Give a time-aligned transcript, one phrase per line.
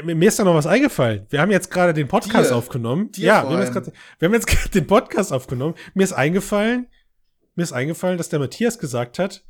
[0.00, 1.26] Mir, mir ist da noch was eingefallen.
[1.28, 2.56] Wir haben jetzt gerade den Podcast Dir.
[2.56, 3.12] aufgenommen.
[3.12, 5.74] Dir ja, wir haben, grad, wir haben jetzt gerade den Podcast aufgenommen.
[5.94, 6.86] Mir ist eingefallen,
[7.54, 9.44] mir ist eingefallen, dass der Matthias gesagt hat,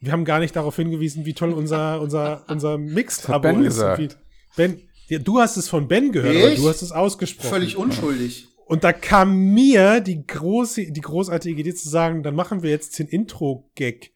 [0.00, 3.64] wir haben gar nicht darauf hingewiesen, wie toll unser, unser, unser Mixed-Abo ist.
[3.64, 4.18] gesagt.
[4.56, 6.60] Ben, ja, du hast es von Ben gehört, aber Ich?
[6.60, 7.50] du hast es ausgesprochen.
[7.50, 8.48] Völlig unschuldig.
[8.66, 12.98] Und da kam mir die große, die großartige Idee zu sagen, dann machen wir jetzt
[12.98, 14.12] den Intro-Gag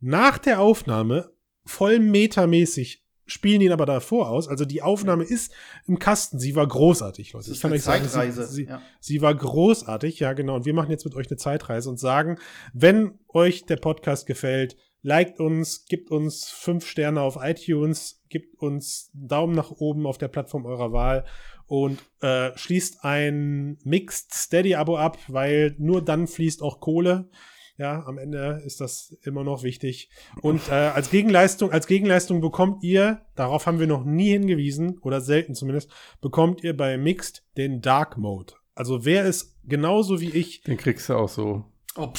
[0.00, 1.30] nach der Aufnahme
[1.64, 4.48] voll metamäßig, spielen ihn aber davor aus.
[4.48, 5.52] Also die Aufnahme ist
[5.86, 6.38] im Kasten.
[6.38, 7.48] Sie war großartig, Leute.
[7.48, 8.46] Das Ich kann euch sagen, Zeitreise.
[8.46, 8.82] Sie, sie, ja.
[9.00, 10.56] sie war großartig, ja genau.
[10.56, 12.38] Und wir machen jetzt mit euch eine Zeitreise und sagen,
[12.72, 19.10] wenn euch der Podcast gefällt, liked uns, gibt uns fünf Sterne auf iTunes, gibt uns
[19.14, 21.24] einen Daumen nach oben auf der Plattform eurer Wahl
[21.66, 27.28] und äh, schließt ein Mixed Steady-Abo ab, weil nur dann fließt auch Kohle.
[27.78, 30.10] Ja, am Ende ist das immer noch wichtig.
[30.42, 35.20] Und äh, als Gegenleistung, als Gegenleistung bekommt ihr, darauf haben wir noch nie hingewiesen, oder
[35.20, 35.88] selten zumindest,
[36.20, 38.54] bekommt ihr bei Mixed den Dark Mode.
[38.74, 41.64] Also wer ist genauso wie ich, Den kriegst du auch so.
[41.96, 42.12] Oh.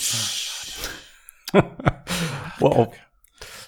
[2.60, 2.90] Wow.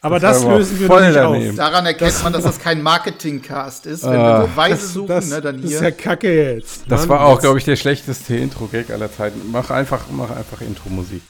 [0.02, 1.52] aber Das das, lösen wir voll nicht daneben.
[1.52, 1.56] auf.
[1.56, 4.04] Daran erkennt man, dass das kein Marketing-Cast ist.
[4.04, 4.42] Wenn Ah.
[4.42, 5.90] wir Beweise Das, suchen, das, ne, dann das ist hier.
[5.90, 6.84] ja kacke jetzt.
[6.90, 9.40] Das Mann, war auch, das- glaube ich, der schlechteste Intro-Gag aller Zeiten.
[9.52, 11.22] Mach einfach, mach einfach Intro-Musik.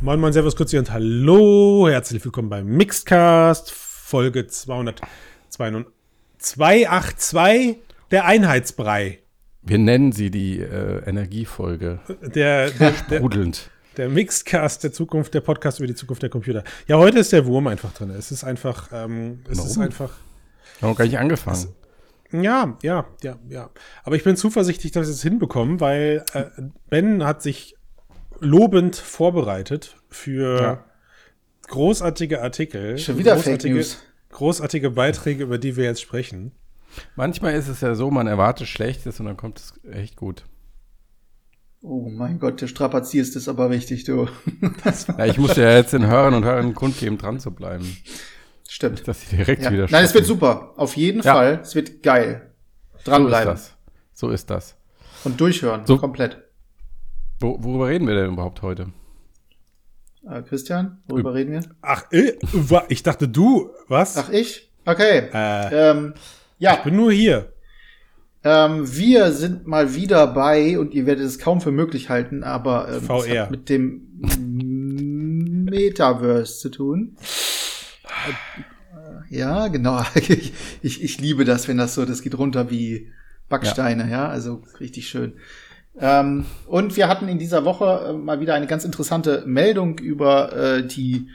[0.00, 1.88] Moin Moin, Servus, Grüezi und Hallo.
[1.88, 5.90] Herzlich willkommen beim Mixedcast, Folge 282,
[8.10, 9.18] der Einheitsbrei.
[9.62, 11.98] Wir nennen sie die äh, Energiefolge.
[12.22, 13.70] Der, der, der, Rudelnd.
[13.96, 16.62] der Mixedcast der Zukunft, der Podcast über die Zukunft der Computer.
[16.86, 18.10] Ja, heute ist der Wurm einfach drin.
[18.10, 19.82] Es ist einfach, ähm, es ist Warum?
[19.82, 20.12] einfach,
[20.80, 21.66] Haben wir gar nicht angefangen.
[22.32, 23.70] Ja, ja, ja, ja.
[24.04, 26.44] Aber ich bin zuversichtlich, dass wir es hinbekommen, weil äh,
[26.90, 27.76] Ben hat sich
[28.40, 30.84] lobend vorbereitet für Ja.
[31.68, 32.98] großartige Artikel.
[32.98, 34.02] Schon wieder Fake großartige, News.
[34.30, 36.52] Großartige Beiträge, über die wir jetzt sprechen.
[37.14, 40.44] Manchmal ist es ja so, man erwartet Schlechtes und dann kommt es echt gut.
[41.82, 44.28] Oh mein Gott, du strapazierst es aber richtig, du.
[45.18, 47.96] Ja, ich muss ja jetzt den Hörern und Hörern kundgeben, dran zu bleiben.
[48.68, 49.06] Stimmt.
[49.06, 49.72] Dass sie direkt Ja.
[49.72, 50.72] wieder Nein, es wird super.
[50.76, 51.34] Auf jeden Ja.
[51.34, 51.60] Fall.
[51.62, 52.50] Es wird geil.
[52.92, 53.52] So ist Dranbleiben.
[53.54, 53.72] das.
[54.12, 54.76] So ist das.
[55.24, 55.86] Und durchhören.
[55.86, 55.98] So.
[55.98, 56.38] Komplett.
[57.40, 58.88] Wo, worüber reden wir denn überhaupt heute?
[60.28, 61.60] Äh, Christian, worüber reden wir?
[61.82, 62.32] Ach, äh,
[62.88, 64.16] ich dachte du, was?
[64.16, 64.72] Ach, ich?
[64.84, 65.28] Okay.
[65.32, 66.14] äh, Ähm,
[66.58, 67.52] ja, ich bin nur hier.
[68.42, 72.88] ähm, wir sind mal wieder bei, und ihr werdet es kaum für möglich halten, aber
[72.88, 73.42] ähm, es VR.
[73.42, 74.02] hat mit dem
[75.70, 77.16] Metaverse zu tun.
[78.28, 80.02] Äh, Ja, genau.
[80.14, 83.12] Ich, ich, ich liebe das, wenn das so, das geht runter wie
[83.48, 85.34] Backsteine, ja, also richtig schön.
[85.98, 90.52] Ähm, und wir hatten in dieser Woche äh, mal wieder eine ganz interessante Meldung über
[90.52, 91.28] äh, die,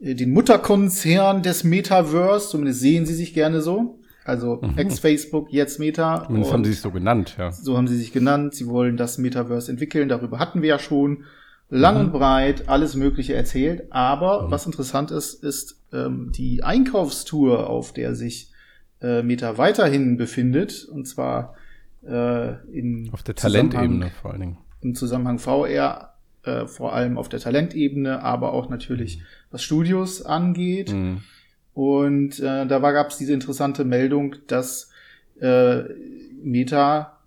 [0.00, 3.98] äh, den Mutterkonzern des Metaverse, zumindest sehen sie sich gerne so.
[4.24, 6.24] Also ex-Facebook, jetzt Meta.
[6.26, 7.52] Zumindest haben sie es so genannt, ja.
[7.52, 8.54] so haben sie sich genannt.
[8.54, 10.08] Sie wollen das Metaverse entwickeln.
[10.08, 11.24] Darüber hatten wir ja schon
[11.70, 13.84] lang und breit alles Mögliche erzählt.
[13.90, 18.50] Aber was interessant ist, ist ähm, die Einkaufstour, auf der sich
[19.00, 20.84] äh, Meta weiterhin befindet.
[20.84, 21.54] Und zwar
[22.06, 24.58] äh, in Auf der Talentebene vor allen Dingen.
[24.80, 26.14] im Zusammenhang VR,
[26.44, 30.92] äh, vor allem auf der Talentebene, aber auch natürlich was Studios angeht.
[30.92, 31.22] Mhm.
[31.74, 34.90] Und äh, da gab es diese interessante Meldung, dass
[35.40, 35.82] äh,
[36.42, 37.18] Meta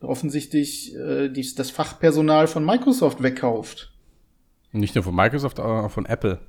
[0.00, 3.92] offensichtlich äh, dies, das Fachpersonal von Microsoft wegkauft.
[4.72, 6.40] Nicht nur von Microsoft, aber auch von Apple.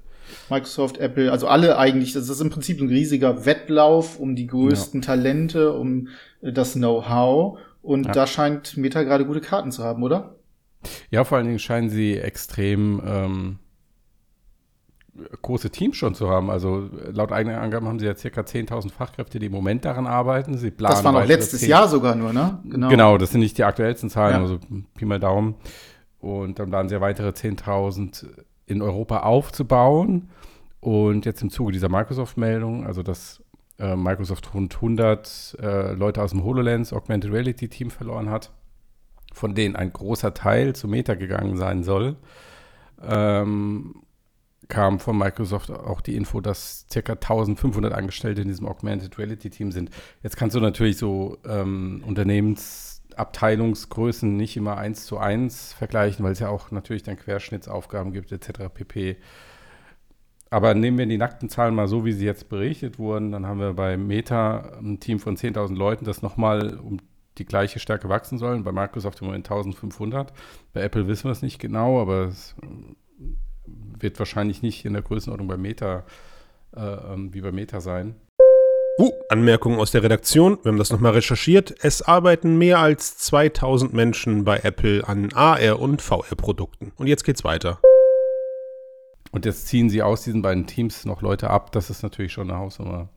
[0.50, 2.14] Microsoft, Apple, also alle eigentlich.
[2.14, 6.08] Das ist im Prinzip ein riesiger Wettlauf um die größten Talente, um
[6.42, 7.58] äh, das Know-how.
[7.82, 8.12] Und Ja.
[8.12, 10.36] da scheint Meta gerade gute Karten zu haben, oder?
[11.10, 13.60] Ja, vor allen Dingen scheinen sie extrem ähm,
[15.42, 16.50] große Teams schon zu haben.
[16.50, 20.58] Also laut eigenen Angaben haben sie ja circa 10.000 Fachkräfte, die im Moment daran arbeiten.
[20.58, 22.60] Sie planen Das war noch letztes 10 Jahr sogar nur, ne?
[22.66, 23.18] Genau.
[23.18, 24.42] das sind nicht die aktuellsten Zahlen, Ja.
[24.42, 24.60] also
[24.96, 25.56] Pi mal Daumen.
[26.20, 28.28] Und dann planen sie ja weitere 10.000
[28.72, 30.30] in Europa aufzubauen.
[30.80, 33.44] Und jetzt im Zuge dieser Microsoft-Meldung, also dass
[33.78, 38.52] äh, Microsoft rund 100 äh, Leute aus dem HoloLens Augmented Reality Team verloren hat,
[39.34, 42.16] von denen ein großer Teil zu Meta gegangen sein soll,
[43.04, 44.04] ähm,
[44.68, 47.14] kam von Microsoft auch die Info, dass ca.
[47.14, 49.90] 1500 Angestellte in diesem Augmented Reality Team sind.
[50.24, 52.02] Jetzt kannst du natürlich so ähm,
[53.12, 58.32] Unternehmensabteilungsgrößen nicht immer eins zu eins vergleichen, weil es ja auch natürlich dann Querschnittsaufgaben gibt
[58.32, 58.70] etc.
[58.74, 59.18] pp.
[60.50, 63.60] aber nehmen wir die nackten Zahlen mal so, wie sie jetzt berichtet wurden, dann haben
[63.60, 67.00] wir bei Meta ein Team von 10.000 Leuten, das nochmal um
[67.38, 68.64] die gleiche Stärke wachsen sollen.
[68.64, 70.34] Bei Microsoft im Moment 1500.
[70.74, 72.56] Bei Apple wissen wir es nicht genau, aber es
[73.66, 76.04] wird wahrscheinlich nicht in der Größenordnung bei Meta
[76.76, 78.16] äh, ähm, wie bei Meta sein.
[78.98, 80.58] Uh, Anmerkung aus der Redaktion.
[80.64, 81.74] Wir haben das nochmal recherchiert.
[81.82, 86.92] Es arbeiten mehr als 2000 Menschen bei Apple an AR- und VR-Produkten.
[86.98, 87.80] Und jetzt geht's weiter.
[89.32, 91.72] Und jetzt ziehen sie aus diesen beiden Teams noch Leute ab.
[91.72, 93.08] Das ist natürlich schon eine Hausnummer.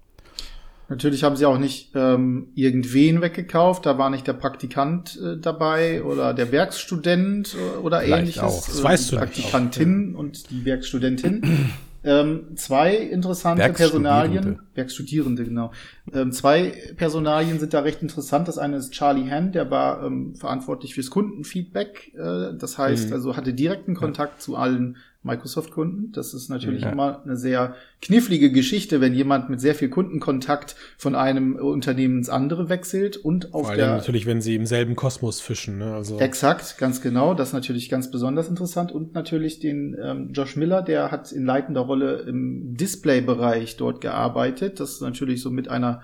[0.88, 3.84] Natürlich haben sie auch nicht ähm, irgendwen weggekauft.
[3.84, 8.42] Da war nicht der Praktikant äh, dabei oder der Werkstudent äh, oder Vielleicht ähnliches.
[8.42, 8.66] auch.
[8.66, 9.32] Das weißt die du nicht.
[9.32, 11.70] Praktikantin und die Werkstudentin.
[12.04, 13.62] Ähm, zwei interessante.
[13.72, 14.60] Personalien.
[14.74, 15.72] Werkstudierende, genau.
[16.12, 18.46] Ähm, zwei Personalien sind da recht interessant.
[18.48, 22.12] Das eine ist Charlie Hand, der war ähm, verantwortlich fürs Kundenfeedback.
[22.14, 23.12] Äh, das heißt, Mhm.
[23.14, 26.12] also hatte direkten Kontakt zu allen Microsoft-Kunden.
[26.12, 26.90] Das ist natürlich Ja.
[26.90, 32.28] immer eine sehr knifflige Geschichte, wenn jemand mit sehr viel Kundenkontakt von einem Unternehmen ins
[32.28, 35.78] andere wechselt und auf Vor allem der natürlich, wenn sie im selben Kosmos fischen.
[35.78, 35.94] Ne?
[35.94, 37.34] Also, Exakt, ganz genau.
[37.34, 38.92] Das ist natürlich ganz besonders interessant.
[38.92, 44.78] Und natürlich den ähm, Josh Miller, der hat in leitender Rolle im Display-Bereich dort gearbeitet.
[44.78, 46.02] Das ist natürlich so mit einer,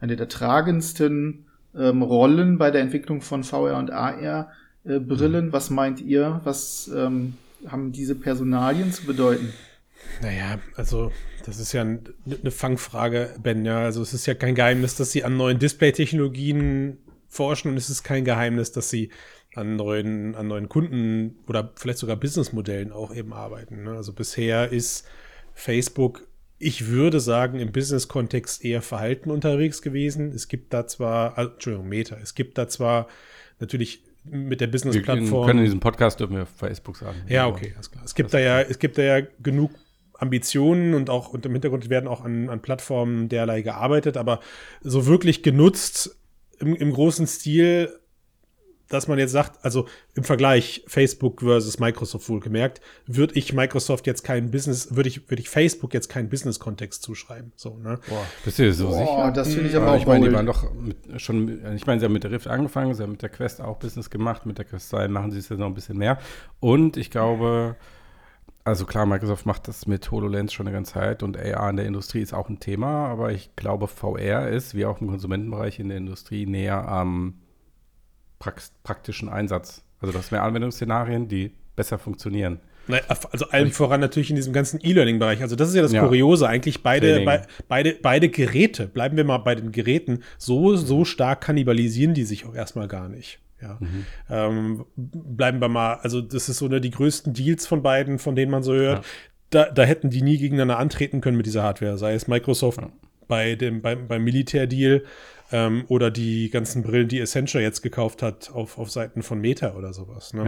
[0.00, 1.44] eine der tragendsten
[1.76, 4.50] ähm, Rollen bei der Entwicklung von VR und AR.
[4.84, 6.40] Äh, Brillen, was meint ihr?
[6.44, 7.34] Was ähm,
[7.66, 9.52] haben diese Personalien zu bedeuten?
[10.20, 11.12] Naja, also
[11.44, 13.64] das ist ja ein, eine Fangfrage, Ben.
[13.64, 16.98] Ja, also es ist ja kein Geheimnis, dass sie an neuen Display-Technologien
[17.28, 19.10] forschen und es ist kein Geheimnis, dass sie
[19.54, 23.84] an neuen, an neuen Kunden oder vielleicht sogar Businessmodellen auch eben arbeiten.
[23.84, 23.92] Ne?
[23.92, 25.06] Also bisher ist
[25.54, 26.26] Facebook,
[26.58, 30.32] ich würde sagen, im Business-Kontext eher verhalten unterwegs gewesen.
[30.32, 33.08] Es gibt da zwar, ah, Entschuldigung, Meta, es gibt da zwar
[33.58, 35.46] natürlich mit der Wir Business-Plattform.
[35.46, 37.16] können in diesem Podcast dürfen wir Facebook sagen.
[37.28, 38.04] Ja, okay, alles klar.
[38.04, 39.72] Es gibt da ja, es gibt da ja genug
[40.14, 44.40] Ambitionen und auch und im Hintergrund werden auch an, an Plattformen derlei gearbeitet, aber
[44.80, 46.16] so wirklich genutzt
[46.60, 47.92] im, im großen Stil,
[48.92, 54.22] dass man jetzt sagt, also im Vergleich Facebook versus Microsoft wohlgemerkt, würde ich Microsoft jetzt
[54.22, 57.52] keinen Business, würde ich, würde ich Facebook jetzt keinen Business-Kontext zuschreiben.
[57.56, 57.98] So, ne?
[58.08, 59.32] Boah, bist du dir so Boah, sicher?
[59.34, 62.00] das finde ich Ja, aber auch ich meine, die waren doch mit, schon, ich meine,
[62.00, 64.58] sie haben mit der Rift angefangen, sie haben mit der Quest auch Business gemacht, mit
[64.58, 66.18] der Quest 2 machen sie es jetzt noch ein bisschen mehr.
[66.60, 67.76] Und ich glaube,
[68.64, 71.86] also klar, Microsoft macht das mit HoloLens schon eine ganze Zeit und AR in der
[71.86, 75.88] Industrie ist auch ein Thema, aber ich glaube, VR ist, wie auch im Konsumentenbereich in
[75.88, 77.41] der Industrie, näher am
[78.82, 79.82] praktischen Einsatz.
[80.00, 82.60] Also das mehr Anwendungsszenarien, die besser funktionieren.
[83.28, 85.40] Also allem voran natürlich in diesem ganzen E-Learning-Bereich.
[85.40, 86.04] Also das ist ja das Ja.
[86.04, 86.82] Kuriose eigentlich.
[86.82, 92.14] Beide, bei, beide, beide Geräte, bleiben wir mal bei den Geräten, so, so stark kannibalisieren
[92.14, 93.38] die sich auch erstmal gar nicht.
[93.60, 93.78] Ja.
[93.78, 94.06] Mhm.
[94.28, 98.34] Ähm, bleiben wir mal, also das ist so eine die größten Deals von beiden, von
[98.34, 99.04] denen man so hört.
[99.04, 99.10] Ja.
[99.50, 102.88] Da, da hätten die nie gegeneinander antreten können mit dieser Hardware, sei es Microsoft Ja.
[103.28, 105.04] bei dem, beim, beim Militärdeal
[105.52, 109.74] ähm, oder die ganzen Brillen, die Accenture jetzt gekauft hat auf, auf Seiten von Meta
[109.74, 110.34] oder sowas.
[110.34, 110.44] Ne?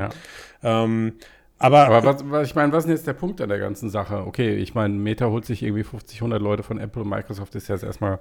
[0.62, 0.84] Ja.
[0.84, 1.14] Ähm,
[1.58, 3.88] aber, Aber was, was, ich meine, was ist denn jetzt der Punkt an der ganzen
[3.88, 4.26] Sache?
[4.26, 7.68] Okay, ich meine, Meta holt sich irgendwie 50, 100 Leute von Apple und Microsoft ist
[7.68, 8.18] jetzt erstmal,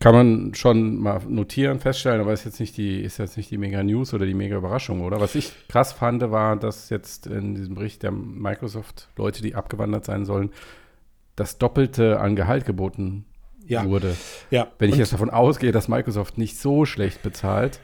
[0.00, 3.58] kann man schon mal notieren, feststellen, aber ist jetzt nicht die, ist jetzt nicht die
[3.58, 5.20] mega News oder die mega Überraschung, oder?
[5.20, 10.04] Was ich krass fand, war, dass jetzt in diesem Bericht der Microsoft Leute, die abgewandert
[10.04, 10.50] sein sollen,
[11.34, 13.24] das Doppelte an Gehalt geboten
[13.66, 13.84] Ja.
[13.86, 14.16] wurde.
[14.50, 14.68] ja.
[14.78, 17.80] Wenn ich Und- jetzt davon ausgehe, dass Microsoft nicht so schlecht bezahlt,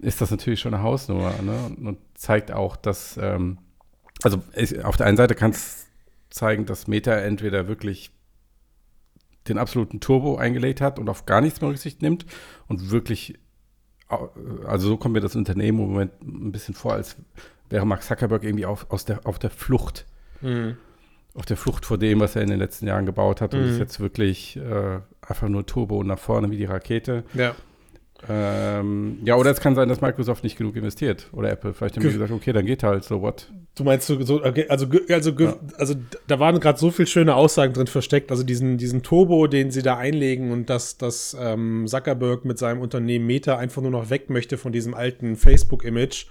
[0.00, 1.58] ist das natürlich schon eine Hausnummer ne?
[1.66, 3.58] und, und zeigt auch, dass, ähm,
[4.22, 5.86] also es, auf der einen Seite kann es
[6.30, 8.10] zeigen, dass Meta entweder wirklich
[9.48, 12.26] den absoluten Turbo eingelegt hat und auf gar nichts mehr Rücksicht nimmt
[12.68, 13.38] und wirklich,
[14.66, 17.16] also so kommt mir das Unternehmen im Moment ein bisschen vor, als
[17.70, 20.06] wäre Mark Zuckerberg irgendwie auf, aus der, auf der Flucht
[20.40, 20.76] Mhm.
[21.38, 23.68] Auf der Flucht vor dem, was er in den letzten Jahren gebaut hat und Mhm.
[23.70, 27.22] ist jetzt wirklich äh, einfach nur Turbo nach vorne wie die Rakete.
[27.34, 27.54] Ja.
[28.28, 31.72] Ähm, ja, oder es kann sein, dass Microsoft nicht genug investiert oder Apple.
[31.72, 33.48] Vielleicht haben die Ge- gesagt, okay, dann geht halt, so what.
[33.76, 35.54] Du meinst so, so okay, also, also, Ja.
[35.76, 35.94] also
[36.26, 38.32] da waren gerade so viele schöne Aussagen drin versteckt.
[38.32, 42.80] Also diesen, diesen Turbo, den sie da einlegen und dass, dass ähm, Zuckerberg mit seinem
[42.80, 46.26] Unternehmen Meta einfach nur noch weg möchte von diesem alten Facebook-Image,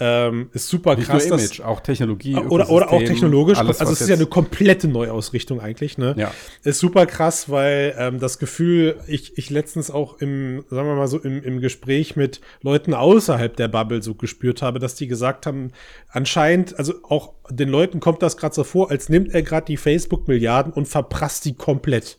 [0.00, 1.28] ähm, ist super Nicht krass.
[1.28, 2.34] nur dass- Image, auch Technologie.
[2.34, 3.58] oder, oder auch technologisch.
[3.58, 6.14] Alles, also es ist ja eine komplette Neuausrichtung eigentlich, ne?
[6.18, 6.32] Ja.
[6.64, 11.06] Ist super krass, weil ähm, das Gefühl, ich, ich letztens auch im, sagen wir mal
[11.06, 15.46] so, im, im Gespräch mit Leuten außerhalb der Bubble so gespürt habe, dass die gesagt
[15.46, 15.70] haben,
[16.08, 19.76] anscheinend, also auch den Leuten kommt das gerade so vor, als nimmt er gerade die
[19.76, 22.16] Facebook-Milliarden und verprasst die komplett.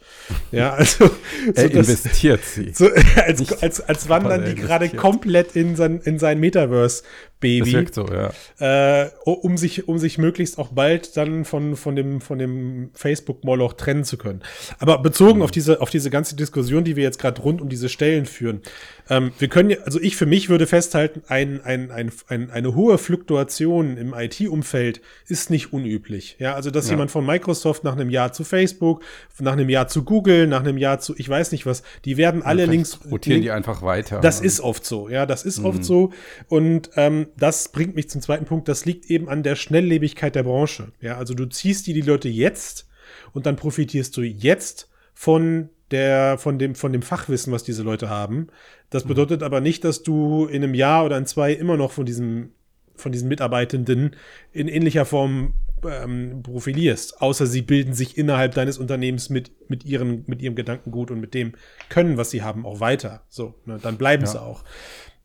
[0.52, 1.10] Ja, also.
[1.54, 2.66] er so investiert sie.
[2.76, 7.04] So, als, als, als wandern die gerade komplett in sein, in sein Metaverse
[7.46, 7.60] Baby.
[7.60, 9.04] Das wirkt so, ja.
[9.04, 13.74] Äh, um, sich, um sich möglichst auch bald dann von, von dem, von dem Facebook-Moloch
[13.74, 14.42] trennen zu können.
[14.80, 15.44] Aber bezogen mhm.
[15.44, 18.62] auf, diese, auf diese ganze Diskussion, die wir jetzt gerade rund um diese Stellen führen,
[19.10, 22.74] ähm, wir können ja, also ich für mich würde festhalten, ein, ein, ein, ein, eine
[22.74, 26.36] hohe Fluktuation im IT-Umfeld ist nicht unüblich.
[26.40, 26.92] Ja, also dass ja.
[26.92, 29.04] jemand von Microsoft nach einem Jahr zu Facebook,
[29.40, 32.44] nach einem Jahr zu Google, nach einem Jahr zu, ich weiß nicht was, die werden
[32.44, 33.00] alle ja, links.
[33.10, 34.20] Rotieren die einfach weiter.
[34.22, 35.66] Das ist oft so, ja, das ist mhm.
[35.66, 36.12] oft so.
[36.48, 40.44] Und ähm, das bringt mich zum zweiten Punkt, das liegt eben an der Schnelllebigkeit der
[40.44, 40.92] Branche.
[41.02, 42.88] Ja, also du ziehst dir die Leute jetzt
[43.34, 48.10] und dann profitierst du jetzt von der, von dem, von dem Fachwissen, was diese Leute
[48.10, 48.48] haben.
[48.90, 49.10] Das mhm.
[49.10, 52.52] bedeutet aber nicht, dass du in einem Jahr oder in zwei immer noch von diesem,
[52.96, 54.16] von diesen Mitarbeitenden
[54.52, 55.54] in ähnlicher Form
[55.86, 61.12] ähm, profilierst, außer sie bilden sich innerhalb deines Unternehmens mit, mit, ihren, mit ihrem Gedankengut
[61.12, 61.54] und mit dem
[61.90, 63.24] Können, was sie haben, auch weiter.
[63.30, 64.30] So, ne, dann bleiben ja.
[64.30, 64.64] sie auch.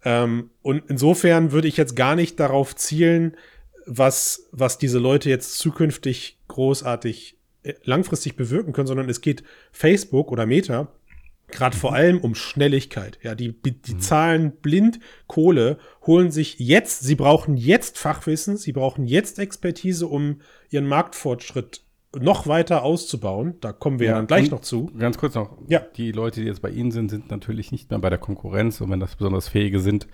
[0.04, 3.36] Ähm, und insofern würde ich jetzt gar nicht darauf zielen,
[3.86, 10.30] was, was diese Leute jetzt zukünftig großartig äh, langfristig bewirken können, sondern es geht Facebook
[10.30, 10.88] oder Meta
[11.50, 13.18] gerade vor allem um Schnelligkeit.
[13.22, 14.00] Ja, die, die mhm.
[14.00, 20.40] zahlen blind Kohle, holen sich jetzt, sie brauchen jetzt Fachwissen, sie brauchen jetzt Expertise, um
[20.70, 21.82] ihren Marktfortschritt
[22.18, 23.54] noch weiter auszubauen.
[23.60, 24.90] Da kommen wir ja, dann gleich noch zu.
[24.98, 25.56] Ganz kurz noch.
[25.68, 25.80] Ja.
[25.96, 28.80] Die Leute, die jetzt bei Ihnen sind, sind natürlich nicht mehr bei der Konkurrenz.
[28.80, 30.08] Und wenn das besonders Fähige sind,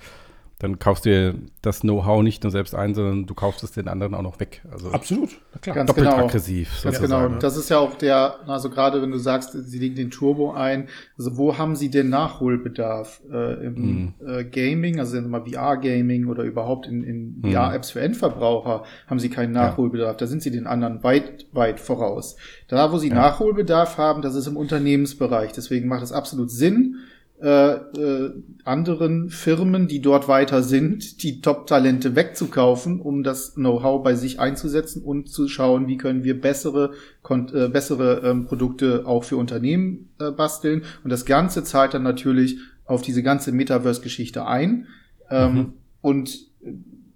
[0.59, 3.89] dann kaufst du dir das Know-how nicht nur selbst ein, sondern du kaufst es den
[3.89, 4.63] anderen auch noch weg.
[4.71, 5.29] Also Absolut,
[5.61, 5.77] klar.
[5.77, 6.25] Ganz doppelt genau.
[6.25, 6.81] aggressiv.
[6.83, 7.29] Ganz genau.
[7.29, 10.89] Das ist ja auch der, also gerade wenn du sagst, sie legen den Turbo ein,
[11.19, 13.21] also wo haben sie denn Nachholbedarf?
[13.31, 14.15] Äh, Im mm.
[14.27, 17.53] äh, Gaming, also mal VR-Gaming oder überhaupt in, in mm.
[17.53, 20.13] VR-Apps für Endverbraucher haben sie keinen Nachholbedarf.
[20.13, 20.19] Ja.
[20.19, 22.37] Da sind sie den anderen weit, weit voraus.
[22.69, 23.15] Da, wo sie ja.
[23.15, 25.53] Nachholbedarf haben, das ist im Unternehmensbereich.
[25.53, 26.97] Deswegen macht es absolut Sinn,
[27.43, 28.33] äh, äh,
[28.65, 35.03] anderen Firmen, die dort weiter sind, die Top-Talente wegzukaufen, um das Know-how bei sich einzusetzen
[35.03, 36.93] und zu schauen, wie können wir bessere,
[37.29, 40.85] äh, bessere ähm, Produkte auch für Unternehmen äh, basteln.
[41.05, 44.87] Und das Ganze zahlt dann natürlich auf diese ganze Metaverse-Geschichte ein.
[45.31, 45.73] Ähm, mhm.
[46.01, 46.39] Und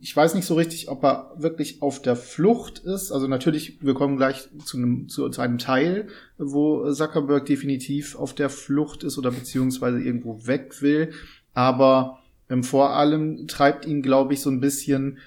[0.01, 3.13] ich weiß nicht so richtig, ob er wirklich auf der Flucht ist.
[3.13, 8.35] Also natürlich, wir kommen gleich zu einem, zu, zu einem Teil, wo Zuckerberg definitiv auf
[8.35, 11.13] der Flucht ist oder beziehungsweise irgendwo weg will.
[11.53, 15.19] Aber ähm, vor allem treibt ihn, glaube ich, so ein bisschen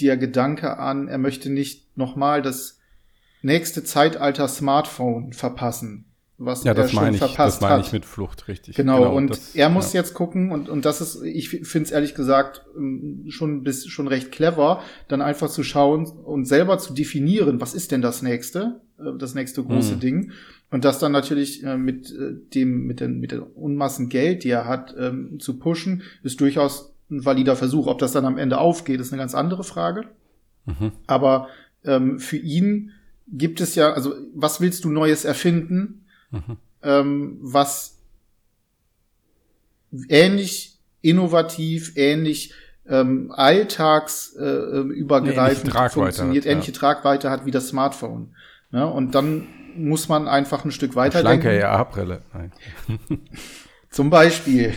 [0.00, 2.78] der Gedanke an, er möchte nicht nochmal das
[3.42, 6.07] nächste Zeitalter Smartphone verpassen
[6.38, 8.76] was ja, das er schon ich, verpasst das meine ich mit Flucht, richtig.
[8.76, 10.00] Genau, genau und das, er muss ja.
[10.00, 14.06] jetzt gucken und, und das ist, ich finde es ehrlich gesagt ähm, schon, bis, schon
[14.06, 18.80] recht clever, dann einfach zu schauen und selber zu definieren, was ist denn das nächste,
[18.98, 20.00] äh, das nächste große mhm.
[20.00, 20.32] Ding.
[20.70, 24.50] Und das dann natürlich äh, mit äh, dem, mit den, mit den Unmassen Geld, die
[24.50, 27.88] er hat, ähm, zu pushen, ist durchaus ein valider Versuch.
[27.88, 30.04] Ob das dann am Ende aufgeht, ist eine ganz andere Frage.
[30.66, 30.92] Mhm.
[31.08, 31.48] Aber
[31.84, 32.92] ähm, für ihn
[33.26, 36.04] gibt es ja, also was willst du Neues erfinden?
[36.30, 36.56] Mhm.
[36.82, 37.96] ähm, was
[40.08, 42.52] ähnlich innovativ, ähnlich
[42.88, 46.78] ähm, alltagsübergreifend äh, funktioniert, hat, ähnliche ja.
[46.78, 48.34] Tragweite hat wie das Smartphone.
[48.70, 48.86] Ne?
[48.86, 51.66] Und dann muss man einfach ein Stück weiter Schlanke denken.
[51.66, 52.22] AR-Brille.
[53.90, 54.74] Zum Beispiel.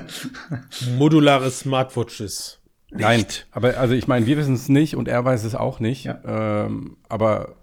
[0.96, 2.58] Modulare Smartwatches.
[2.90, 3.02] Nicht.
[3.02, 6.04] Nein, aber also ich meine, wir wissen es nicht und er weiß es auch nicht.
[6.04, 6.66] Ja.
[6.66, 7.54] Ähm, aber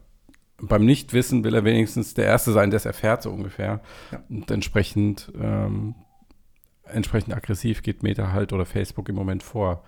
[0.60, 3.82] beim Nichtwissen will er wenigstens der Erste sein, der es erfährt, so ungefähr.
[4.12, 4.24] Ja.
[4.30, 5.96] Und entsprechend, ähm,
[6.86, 9.84] entsprechend aggressiv geht Meta halt oder Facebook im Moment vor.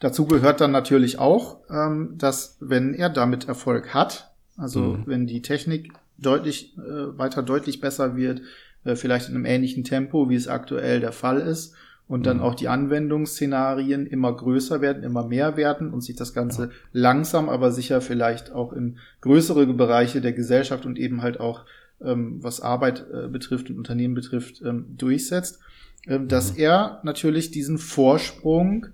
[0.00, 5.06] Dazu gehört dann natürlich auch, ähm, dass wenn er damit Erfolg hat, also mhm.
[5.06, 8.42] wenn die Technik deutlich äh, weiter deutlich besser wird,
[8.84, 11.76] äh, vielleicht in einem ähnlichen Tempo, wie es aktuell der Fall ist,
[12.08, 12.42] und dann mhm.
[12.42, 16.70] auch die Anwendungsszenarien immer größer werden, immer mehr werden und sich das Ganze ja.
[16.92, 21.64] langsam, aber sicher vielleicht auch in größere Bereiche der Gesellschaft und eben halt auch
[22.02, 25.60] ähm, was Arbeit äh, betrifft und Unternehmen betrifft, ähm, durchsetzt,
[26.06, 26.60] ähm, dass mhm.
[26.60, 28.86] er natürlich diesen Vorsprung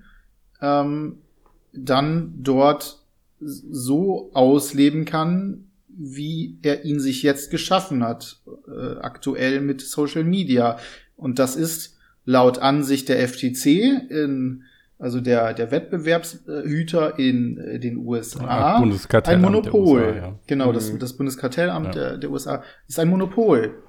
[0.61, 1.19] ähm,
[1.73, 3.03] dann dort
[3.41, 10.79] so ausleben kann, wie er ihn sich jetzt geschaffen hat, äh, aktuell mit Social Media.
[11.17, 11.98] Und das ist
[12.28, 13.66] laut Ansicht der FTC
[14.11, 14.64] in
[14.99, 18.82] also der, der Wettbewerbshüter in äh, den USA,
[19.25, 20.02] ein Monopol.
[20.02, 20.38] USA, ja.
[20.47, 20.99] Genau, das, mhm.
[20.99, 21.92] das Bundeskartellamt ja.
[21.92, 23.82] der, der USA ist ein Monopol.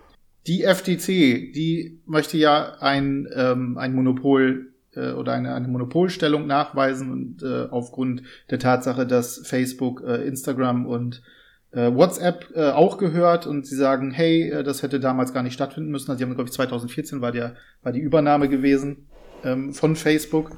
[0.48, 7.12] Die FTC, die möchte ja ein, ähm, ein Monopol äh, oder eine, eine Monopolstellung nachweisen
[7.12, 11.24] und äh, aufgrund der Tatsache, dass Facebook, äh, Instagram und
[11.72, 15.54] äh, WhatsApp äh, auch gehört und sie sagen, hey, äh, das hätte damals gar nicht
[15.54, 16.10] stattfinden müssen.
[16.10, 19.08] Also die haben, glaube ich, 2014 war der war die Übernahme gewesen
[19.44, 20.58] ähm, von Facebook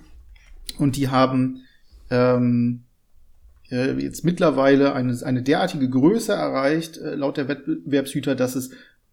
[0.77, 1.63] und die haben
[2.09, 2.83] ähm,
[3.71, 8.71] äh, jetzt mittlerweile eine, eine derartige Größe erreicht, äh, laut der Wettbewerbshüter, dass es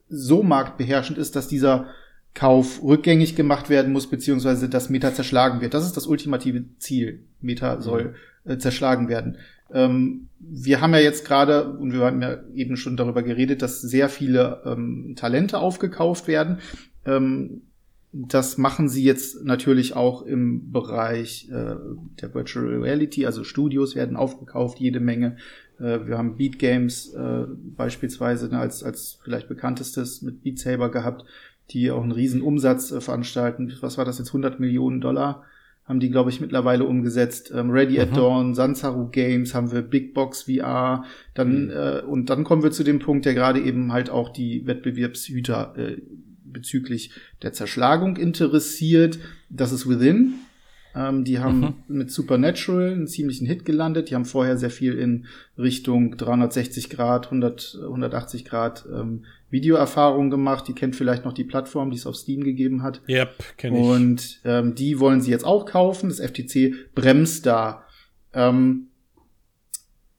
[0.08, 1.86] so marktbeherrschend ist, dass dieser
[2.34, 5.74] Kauf rückgängig gemacht werden muss, beziehungsweise dass Meta zerschlagen wird.
[5.74, 7.24] Das ist das ultimative Ziel.
[7.40, 8.14] Meta soll
[8.44, 9.38] äh, zerschlagen werden.
[9.72, 13.80] Ähm, wir haben ja jetzt gerade, und wir haben ja eben schon darüber geredet, dass
[13.80, 16.58] sehr viele ähm, Talente aufgekauft werden.
[17.04, 17.62] Ähm,
[18.12, 21.76] das machen sie jetzt natürlich auch im Bereich äh,
[22.20, 25.36] der Virtual Reality, also Studios werden aufgekauft, jede Menge.
[25.78, 27.44] Äh, wir haben Beat Games äh,
[27.76, 31.24] beispielsweise ne, als, als vielleicht bekanntestes mit Beat Saber gehabt,
[31.70, 33.72] die auch einen riesen Umsatz äh, veranstalten.
[33.80, 34.28] Was war das jetzt?
[34.28, 35.44] 100 Millionen Dollar
[35.88, 37.50] haben die, glaube ich, mittlerweile umgesetzt.
[37.54, 38.00] Ähm, Ready mhm.
[38.00, 41.04] at Dawn, Sansaru Games haben wir, Big Box VR,
[41.34, 41.70] dann mhm.
[41.70, 45.74] äh, und dann kommen wir zu dem Punkt, der gerade eben halt auch die Wettbewerbshüter
[45.76, 45.96] äh,
[46.44, 49.18] bezüglich der Zerschlagung interessiert.
[49.48, 50.34] Das ist Within.
[50.98, 51.74] Ähm, die haben mhm.
[51.86, 54.10] mit Supernatural einen ziemlichen Hit gelandet.
[54.10, 55.26] Die haben vorher sehr viel in
[55.56, 60.66] Richtung 360 Grad, 100, 180 Grad ähm, Videoerfahrung gemacht.
[60.66, 63.00] Die kennt vielleicht noch die Plattform, die es auf Steam gegeben hat.
[63.08, 63.86] Yep, kenne ich.
[63.86, 66.08] Und ähm, die wollen sie jetzt auch kaufen.
[66.08, 67.84] Das FTC bremst da.
[68.32, 68.88] Ähm,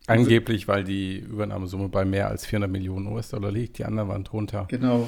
[0.08, 3.78] Angeblich, weil die Übernahmesumme bei mehr als 400 Millionen US-Dollar liegt.
[3.78, 4.66] Die anderen waren drunter.
[4.70, 5.08] Genau.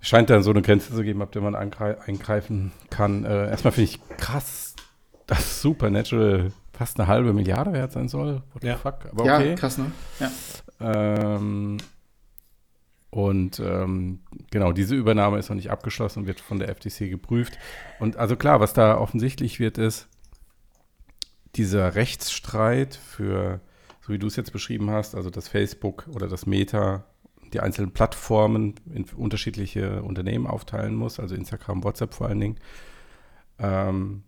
[0.00, 3.24] Scheint da so eine Grenze zu geben, ab der man eingreifen kann.
[3.24, 4.67] Äh, erstmal finde ich krass,
[5.28, 8.42] dass Supernatural fast eine halbe Milliarde wert sein soll.
[8.52, 8.76] What ja.
[8.76, 9.06] fuck?
[9.12, 9.50] Aber okay.
[9.50, 9.92] Ja, krass, ne?
[10.18, 10.30] Ja.
[10.80, 11.76] Ähm,
[13.10, 14.20] und ähm,
[14.50, 17.58] genau, diese Übernahme ist noch nicht abgeschlossen und wird von der FTC geprüft.
[18.00, 20.08] Und also klar, was da offensichtlich wird, ist
[21.56, 23.60] dieser Rechtsstreit für,
[24.00, 27.04] so wie du es jetzt beschrieben hast, also das Facebook oder das Meta
[27.52, 32.56] die einzelnen Plattformen in unterschiedliche Unternehmen aufteilen muss, also Instagram, WhatsApp vor allen Dingen.
[33.58, 34.22] Ähm,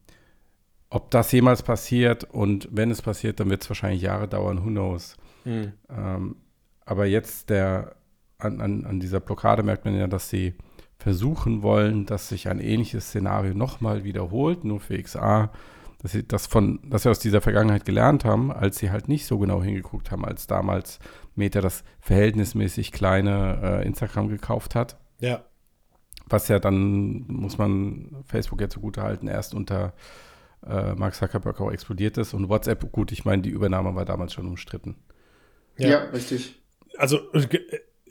[0.90, 4.68] ob das jemals passiert und wenn es passiert, dann wird es wahrscheinlich Jahre dauern, who
[4.68, 5.16] knows.
[5.44, 5.72] Mhm.
[5.88, 6.36] Ähm,
[6.84, 7.94] aber jetzt der,
[8.38, 10.54] an, an, an, dieser Blockade merkt man ja, dass sie
[10.98, 15.50] versuchen wollen, dass sich ein ähnliches Szenario nochmal wiederholt, nur für XA,
[16.02, 19.26] dass sie das von, dass sie aus dieser Vergangenheit gelernt haben, als sie halt nicht
[19.26, 20.98] so genau hingeguckt haben, als damals
[21.36, 24.98] Meta das verhältnismäßig kleine äh, Instagram gekauft hat.
[25.20, 25.44] Ja.
[26.26, 29.92] Was ja dann, muss man Facebook jetzt zugute halten, erst unter
[30.66, 32.34] äh, Mark Zuckerberg auch explodiert ist.
[32.34, 34.96] Und WhatsApp, gut, ich meine, die Übernahme war damals schon umstritten.
[35.76, 36.60] Ja, ja richtig.
[36.96, 37.48] Also äh,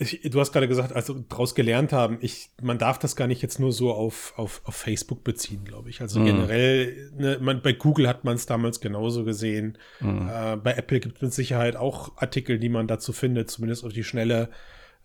[0.01, 3.41] ich, du hast gerade gesagt, also daraus gelernt haben, ich, man darf das gar nicht
[3.41, 5.99] jetzt nur so auf, auf, auf Facebook beziehen, glaube ich.
[5.99, 6.25] Also mhm.
[6.25, 9.77] generell, ne, man, bei Google hat man es damals genauso gesehen.
[9.99, 10.29] Mhm.
[10.29, 13.91] Äh, bei Apple gibt es mit Sicherheit auch Artikel, die man dazu findet, zumindest auf
[13.91, 14.49] die Schnelle.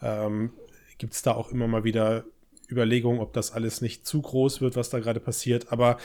[0.01, 0.53] Ähm,
[0.99, 2.25] gibt es da auch immer mal wieder
[2.71, 5.73] Überlegungen, ob das alles nicht zu groß wird, was da gerade passiert.
[5.73, 5.99] Aber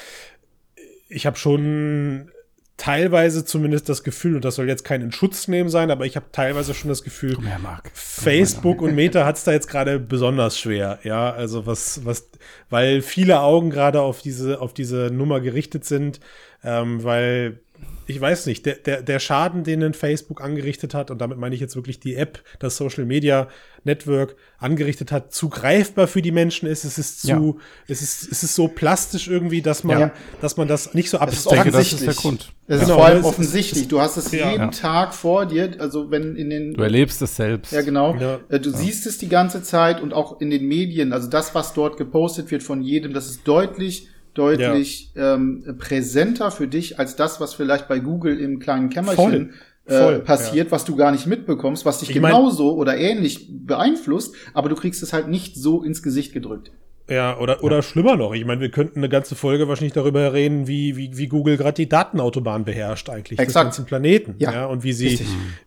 [1.10, 2.32] ich habe schon
[2.78, 6.15] teilweise zumindest das Gefühl, und das soll jetzt kein in Schutz nehmen sein, aber ich
[6.15, 7.38] habe teilweise schon das Gefühl,
[7.93, 12.30] Facebook und Meta hat es da jetzt gerade besonders schwer, ja, also was, was,
[12.69, 16.22] weil viele Augen gerade auf diese, auf diese Nummer gerichtet sind,
[16.63, 17.60] ähm, weil
[18.10, 21.62] ich weiß nicht, der, der, der Schaden, den Facebook angerichtet hat, und damit meine ich
[21.62, 23.48] jetzt wirklich die App, das Social Media
[23.84, 26.86] Network angerichtet hat, zu greifbar für die Menschen ist.
[26.86, 27.54] Es ist zu, ja.
[27.88, 30.12] es ist, es ist so plastisch irgendwie, dass man, ja.
[30.42, 31.74] dass man das nicht so abstrakt.
[31.74, 32.52] Das ist der Grund.
[32.68, 33.88] Es ist genau, vor allem offensichtlich.
[33.88, 34.52] Du hast es ja.
[34.52, 36.74] jeden Tag vor dir, also wenn in den.
[36.74, 37.72] Du erlebst es selbst.
[37.72, 38.15] Ja, genau.
[38.50, 41.74] Äh, du siehst es die ganze Zeit und auch in den Medien, also das, was
[41.74, 45.36] dort gepostet wird von jedem, das ist deutlich deutlich ja.
[45.36, 49.50] ähm, präsenter für dich als das, was vielleicht bei Google im kleinen Kämmerchen Voll.
[49.86, 50.72] Äh, Voll, passiert, ja.
[50.72, 54.76] was du gar nicht mitbekommst, was dich ich genauso mein, oder ähnlich beeinflusst, aber du
[54.76, 56.72] kriegst es halt nicht so ins Gesicht gedrückt.
[57.10, 58.34] Ja, oder, oder schlimmer noch.
[58.34, 61.74] Ich meine, wir könnten eine ganze Folge wahrscheinlich darüber reden, wie, wie, wie Google gerade
[61.74, 63.48] die Datenautobahn beherrscht eigentlich Exakt.
[63.48, 64.36] des ganzen Planeten.
[64.38, 64.54] Ja.
[64.54, 65.19] ja und wie sie,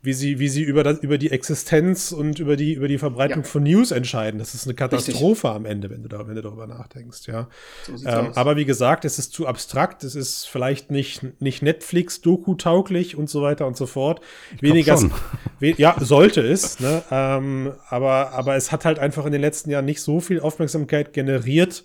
[0.02, 3.42] wie sie, wie sie über, das, über die Existenz und über die, über die Verbreitung
[3.42, 3.48] ja.
[3.48, 4.38] von News entscheiden.
[4.38, 5.50] Das ist eine Katastrophe Richtig.
[5.50, 7.48] am Ende, wenn du, da, wenn du darüber nachdenkst, ja.
[7.84, 13.16] So ähm, aber wie gesagt, es ist zu abstrakt, es ist vielleicht nicht, nicht Netflix-Doku-tauglich
[13.16, 14.20] und so weiter und so fort.
[14.54, 15.00] Ich Weniger,
[15.58, 17.02] we ja, sollte es, ne?
[17.10, 21.12] ähm, aber, aber es hat halt einfach in den letzten Jahren nicht so viel Aufmerksamkeit
[21.12, 21.84] generiert generiert.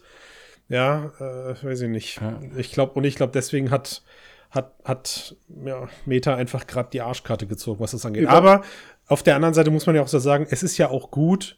[0.70, 2.22] Ja, äh, weiß ich nicht.
[2.22, 2.40] Ja.
[2.58, 4.04] Ich glaube, und ich glaube, deswegen hat,
[4.52, 8.24] hat, hat ja, Meta einfach gerade die Arschkarte gezogen, was das angeht.
[8.24, 8.62] Über Aber
[9.08, 11.58] auf der anderen Seite muss man ja auch so sagen, es ist ja auch gut,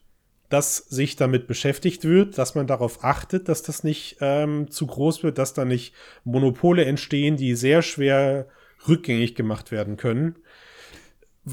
[0.49, 5.23] dass sich damit beschäftigt wird, dass man darauf achtet, dass das nicht ähm, zu groß
[5.23, 8.47] wird, dass da nicht Monopole entstehen, die sehr schwer
[8.88, 10.38] rückgängig gemacht werden können.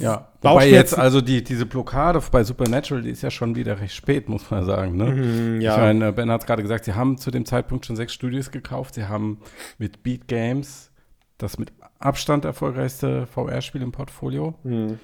[0.01, 3.95] Ja, wobei jetzt also die, diese Blockade bei Supernatural, die ist ja schon wieder recht
[3.95, 4.97] spät, muss man sagen.
[4.97, 5.05] Ne?
[5.13, 5.73] Mhm, ja.
[5.75, 8.51] Ich meine, Ben hat es gerade gesagt, sie haben zu dem Zeitpunkt schon sechs Studios
[8.51, 8.95] gekauft.
[8.95, 9.39] Sie haben
[9.79, 10.91] mit Beat Games
[11.39, 14.55] das mit Abstand erfolgreichste VR-Spiel im Portfolio.
[14.65, 14.99] Mhm.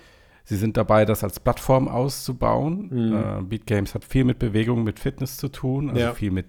[0.44, 2.88] Sie sind dabei, das als Plattform auszubauen.
[2.90, 3.16] Mhm.
[3.16, 6.14] Äh, Beat Games hat viel mit Bewegung, mit Fitness zu tun, also Ja.
[6.14, 6.46] viel mit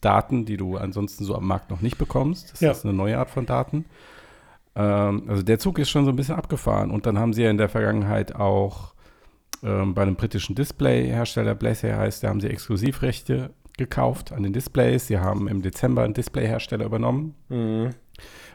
[0.00, 2.52] Daten, die du ansonsten so am Markt noch nicht bekommst.
[2.52, 2.70] Das Ja.
[2.72, 3.84] ist eine neue Art von Daten.
[4.74, 6.90] Ähm, also der Zug ist schon so ein bisschen abgefahren.
[6.90, 8.94] Und dann haben sie ja in der Vergangenheit auch
[9.62, 15.06] ähm, bei einem britischen Display-Hersteller, Blazer heißt, da haben sie Exklusivrechte gekauft an den Displays.
[15.06, 17.34] Sie haben im Dezember einen Display-Hersteller übernommen.
[17.48, 17.90] Mhm.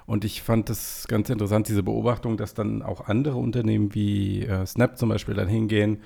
[0.06, 4.66] Und ich fand das ganz interessant, diese Beobachtung, dass dann auch andere Unternehmen wie äh,
[4.66, 6.00] Snap zum Beispiel dann hingehen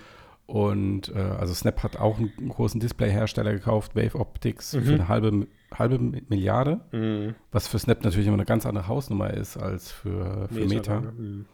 [0.47, 4.81] und äh, also Snap hat auch einen großen Display-Hersteller gekauft, Wave Optics, Mhm.
[4.83, 5.47] für eine halbe,
[5.77, 7.35] halbe Milliarde, Mhm.
[7.51, 11.01] was für Snap natürlich immer eine ganz andere Hausnummer ist als für, für Meta.
[11.01, 11.45] Mhm.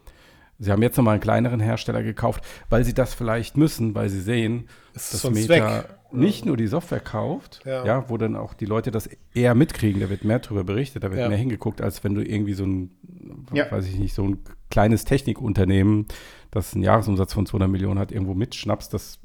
[0.59, 4.19] Sie haben jetzt nochmal einen kleineren Hersteller gekauft, weil sie das vielleicht müssen, weil sie
[4.21, 5.85] sehen, ist dass Meta weg.
[6.11, 7.85] nicht nur die Software kauft, Ja.
[7.85, 8.09] ja.
[8.09, 11.19] wo dann auch die Leute das eher mitkriegen, da wird mehr drüber berichtet, da wird
[11.21, 11.29] Ja.
[11.29, 13.69] mehr hingeguckt, als wenn du irgendwie so ein, Ja.
[13.71, 14.39] weiß ich nicht, so ein
[14.71, 16.07] kleines Technikunternehmen,
[16.49, 19.19] das einen Jahresumsatz von 200 Millionen hat, irgendwo mitschnappst, das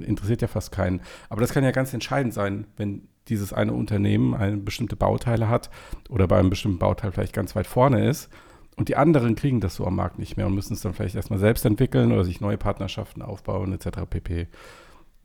[0.00, 1.00] interessiert ja fast keinen.
[1.30, 5.70] Aber das kann ja ganz entscheidend sein, wenn dieses eine Unternehmen eine bestimmte Bauteile hat
[6.08, 8.30] oder bei einem bestimmten Bauteil vielleicht ganz weit vorne ist
[8.78, 11.16] und die anderen kriegen das so am Markt nicht mehr und müssen es dann vielleicht
[11.16, 14.02] erstmal selbst entwickeln oder sich neue Partnerschaften aufbauen etc.
[14.08, 14.46] pp.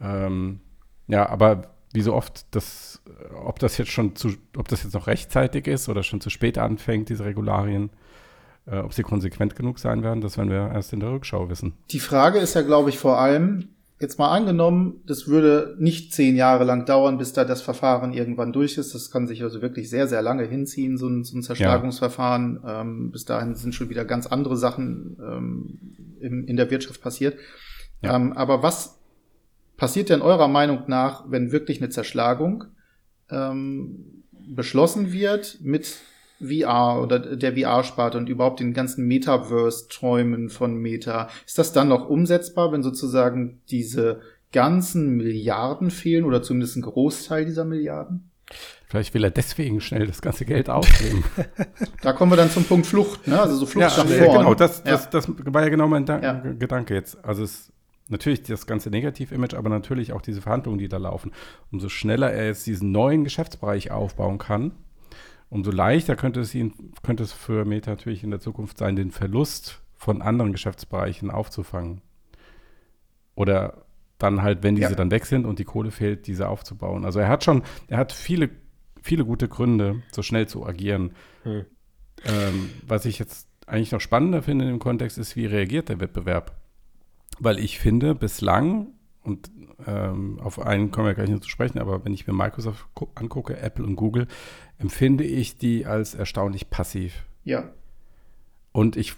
[0.02, 0.60] Ähm,
[1.08, 3.04] ja, aber wie so oft, das,
[3.46, 6.58] ob das jetzt schon zu, ob das jetzt noch rechtzeitig ist oder schon zu spät
[6.58, 7.92] anfängt, diese Regularien,
[8.66, 11.74] äh, ob sie konsequent genug sein werden, das werden wir erst in der Rückschau wissen.
[11.92, 16.36] Die Frage ist ja, glaube ich, vor allem, jetzt mal angenommen, das würde nicht zehn
[16.36, 18.94] Jahre lang dauern, bis da das Verfahren irgendwann durch ist.
[18.94, 22.62] Das kann sich also wirklich sehr, sehr lange hinziehen, so ein, so ein Zerschlagungsverfahren.
[22.66, 25.80] Ähm, bis dahin sind schon wieder ganz andere Sachen ähm,
[26.20, 27.38] in, in der Wirtschaft passiert.
[28.02, 28.16] Ja.
[28.16, 29.00] Ähm, aber was
[29.78, 32.66] passiert denn eurer Meinung nach, wenn wirklich eine Zerschlagung
[33.30, 35.98] ähm, beschlossen wird mit
[36.40, 41.30] VR oder der VR-Sparte und überhaupt den ganzen Metaverse-Träumen von Meta.
[41.46, 47.46] Ist das dann noch umsetzbar, wenn sozusagen diese ganzen Milliarden fehlen oder zumindest ein Großteil
[47.46, 48.30] dieser Milliarden?
[48.88, 51.24] Vielleicht will er deswegen schnell das ganze Geld ausgeben.
[52.02, 53.40] Da kommen wir dann zum Punkt Flucht, ne?
[53.42, 54.38] Also so Flucht nach ja, vorn.
[54.40, 54.92] genau, das, Ja.
[54.92, 56.34] das, das war ja genau mein Dan Ja.
[56.34, 57.24] Gedanke jetzt.
[57.24, 57.72] Also es
[58.10, 61.32] natürlich das ganze Negativ-Image, aber natürlich auch diese Verhandlungen, die da laufen.
[61.72, 64.72] Umso schneller er jetzt diesen neuen Geschäftsbereich aufbauen kann,
[65.54, 69.12] umso leichter könnte es ihn, könnte es für Meta natürlich in der Zukunft sein, den
[69.12, 72.02] Verlust von anderen Geschäftsbereichen aufzufangen.
[73.36, 73.86] Oder
[74.18, 74.96] dann halt, wenn diese Ja.
[74.96, 77.06] dann weg sind und die Kohle fehlt, diese aufzubauen.
[77.06, 78.50] Also er hat schon, er hat viele,
[79.04, 81.12] viele gute Gründe, so schnell zu agieren.
[81.44, 81.66] Hm.
[82.26, 86.56] Ähm, was ich jetzt eigentlich noch spannender finde im Kontext ist, wie reagiert der Wettbewerb?
[87.40, 88.88] Weil ich finde, bislang,
[89.22, 89.52] und
[89.88, 93.08] ähm, auf einen kommen wir gleich noch zu sprechen, aber wenn ich mir Microsoft gu-
[93.16, 94.28] angucke, Apple und Google,
[94.78, 97.24] empfinde ich die als erstaunlich passiv.
[97.44, 97.70] Ja.
[98.72, 99.16] Und ich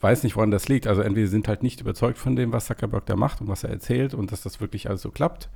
[0.00, 0.86] weiß nicht, woran das liegt.
[0.86, 3.64] Also entweder sie sind halt nicht überzeugt von dem, was Zuckerberg da macht und was
[3.64, 5.50] er erzählt und dass das wirklich alles so klappt.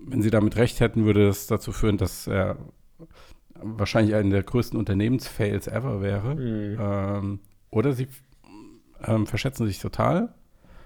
[0.00, 2.56] Wenn sie damit recht hätten, würde das dazu führen, dass er
[3.54, 6.34] wahrscheinlich einer der größten Unternehmensfails ever wäre.
[6.34, 6.78] Mhm.
[6.80, 8.08] Ähm, oder sie
[9.04, 10.34] ähm, verschätzen sich total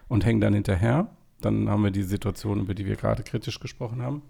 [0.08, 1.10] und hängen dann hinterher.
[1.40, 4.22] Dann haben wir die Situation, über die wir gerade kritisch gesprochen haben.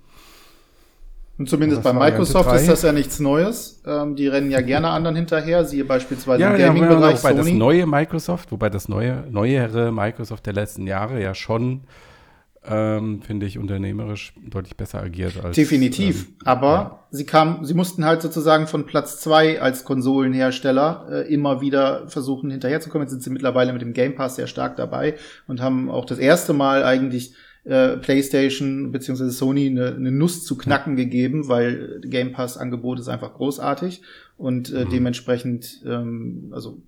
[1.41, 3.81] Und zumindest bei Microsoft ist das ja nichts Neues.
[3.87, 7.59] Ähm, die rennen ja gerne anderen hinterher, siehe beispielsweise im ja, Gaming-Bereich wobei das Sony.
[7.59, 11.85] neue Microsoft, wobei das neue, neuere Microsoft der letzten Jahre ja schon,
[12.67, 15.57] ähm, finde ich, unternehmerisch deutlich besser agiert als.
[15.57, 16.27] Definitiv.
[16.29, 17.05] Ähm, Aber ja.
[17.11, 22.51] sie kamen, sie mussten halt sozusagen von Platz zwei als Konsolenhersteller äh, immer wieder versuchen
[22.51, 23.05] hinterherzukommen.
[23.07, 25.15] Jetzt sind sie mittlerweile mit dem Game Pass sehr stark dabei
[25.47, 29.29] und haben auch das erste Mal eigentlich äh, PlayStation bzw.
[29.31, 34.03] Sony eine, eine Nuss zu knacken gegeben, weil Game Pass Angebot ist einfach großartig
[34.37, 34.91] und äh, Mhm.
[34.91, 36.83] dementsprechend, ähm, also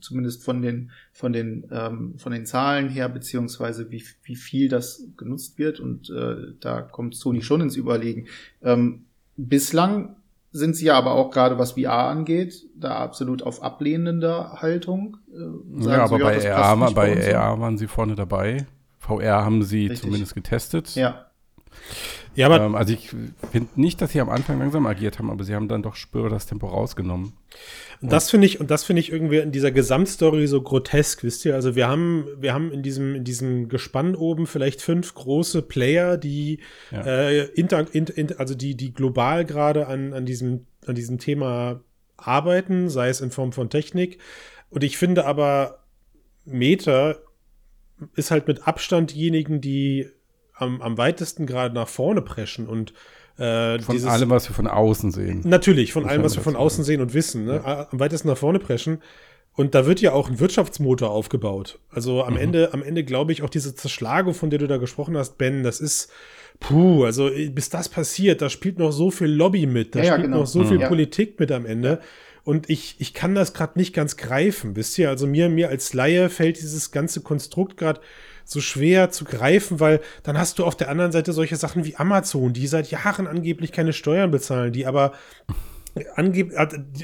[0.00, 5.04] zumindest von den von den ähm, von den Zahlen her beziehungsweise wie wie viel das
[5.16, 8.26] genutzt wird und äh, da kommt Sony schon ins Überlegen.
[8.62, 9.06] Ähm,
[9.36, 10.16] bislang
[10.50, 15.18] sind sie ja aber auch gerade was VR angeht, da absolut auf ablehnender Haltung.
[15.32, 17.36] Äh, Ja, so, aber bei das passt AR, bei so.
[17.36, 18.66] AR waren sie vorne dabei.
[18.98, 20.00] VR haben sie Richtig.
[20.00, 20.94] zumindest getestet.
[20.94, 21.26] Ja,
[22.34, 23.10] Ja, aber ähm, also ich
[23.50, 26.30] finde nicht, dass sie am Anfang langsam agiert haben, aber sie haben dann doch spürbar
[26.30, 27.32] das Tempo rausgenommen.
[28.00, 31.44] Und das finde ich, und das finde ich irgendwie in dieser Gesamtstory so grotesk, wisst
[31.44, 31.54] ihr?
[31.54, 36.16] Also wir haben, wir haben in diesem, in diesem Gespann oben vielleicht fünf große Player,
[36.16, 36.60] die
[36.92, 37.02] ja.
[37.02, 41.80] äh, inter, inter, inter, also die, die global gerade an, an diesem, an diesem Thema
[42.16, 44.18] arbeiten, sei es in Form von Technik.
[44.70, 45.84] Und ich finde aber,
[46.44, 47.16] Meta
[48.14, 50.08] ist halt mit Abstand diejenigen, die
[50.58, 52.92] am, am weitesten gerade nach vorne preschen und
[53.38, 55.42] äh, von dieses, allem, was wir von außen sehen.
[55.44, 57.62] Natürlich, von allem, was wir von außen sehen und wissen, ne?
[57.64, 57.88] ja.
[57.90, 59.00] am weitesten nach vorne preschen.
[59.54, 61.80] Und da wird ja auch ein Wirtschaftsmotor aufgebaut.
[61.90, 62.40] Also am mhm.
[62.40, 65.64] Ende, am Ende glaube ich auch diese Zerschlagung, von der du da gesprochen hast, Ben,
[65.64, 66.10] das ist,
[66.60, 70.18] puh, also bis das passiert, da spielt noch so viel Lobby mit, da ja, spielt
[70.18, 70.38] ja, genau.
[70.38, 70.68] noch so mhm.
[70.68, 72.00] viel Politik mit am Ende.
[72.44, 75.10] Und ich, ich kann das gerade nicht ganz greifen, wisst ihr?
[75.10, 78.00] Also mir, mir als Laie fällt dieses ganze Konstrukt gerade
[78.48, 81.96] so schwer zu greifen, weil dann hast du auf der anderen Seite solche Sachen wie
[81.96, 85.12] Amazon, die seit Jahren angeblich keine Steuern bezahlen, die aber
[86.14, 86.52] angeb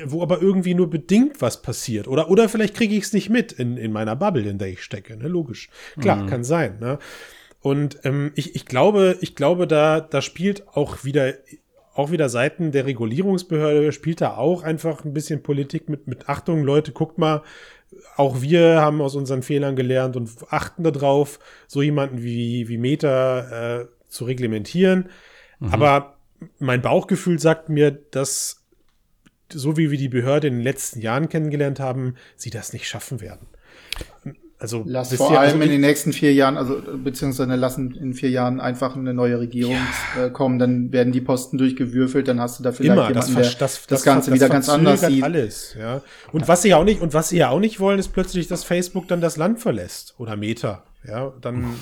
[0.06, 2.08] wo aber irgendwie nur bedingt was passiert.
[2.08, 4.82] Oder, oder vielleicht kriege ich es nicht mit in, in meiner Bubble, in der ich
[4.82, 5.18] stecke.
[5.18, 5.28] Ne?
[5.28, 5.68] Logisch.
[6.00, 6.26] Klar, mhm.
[6.28, 6.78] kann sein.
[6.80, 6.98] Ne?
[7.60, 11.34] Und ähm, ich, ich glaube, ich glaube, da, da spielt auch wieder
[11.94, 16.64] auch wieder Seiten der Regulierungsbehörde spielt da auch einfach ein bisschen Politik mit, mit Achtung,
[16.64, 17.42] Leute, guckt mal,
[18.16, 23.80] auch wir haben aus unseren Fehlern gelernt und achten darauf, so jemanden wie, wie Meta
[23.80, 25.08] äh, zu reglementieren.
[25.58, 25.68] Mhm.
[25.72, 26.18] Aber
[26.58, 28.64] mein Bauchgefühl sagt mir, dass
[29.52, 33.20] so wie wir die Behörde in den letzten Jahren kennengelernt haben, sie das nicht schaffen
[33.20, 33.46] werden.
[34.64, 38.30] Also Lass vor allem also in den nächsten vier Jahren, also beziehungsweise lassen in vier
[38.30, 39.76] Jahren einfach eine neue Regierung
[40.16, 40.24] ja.
[40.24, 43.58] äh, kommen, dann werden die Posten durchgewürfelt, dann hast du da vielleicht Immer, jemanden, das,
[43.58, 45.22] das, das, das Ganze wieder ganz anders sieht.
[45.22, 46.00] alles, ja.
[46.32, 46.48] Und ja.
[46.48, 48.64] was sie ja auch nicht und was sie ja auch nicht wollen, ist plötzlich, dass
[48.64, 51.74] Facebook dann das Land verlässt oder Meta, ja, dann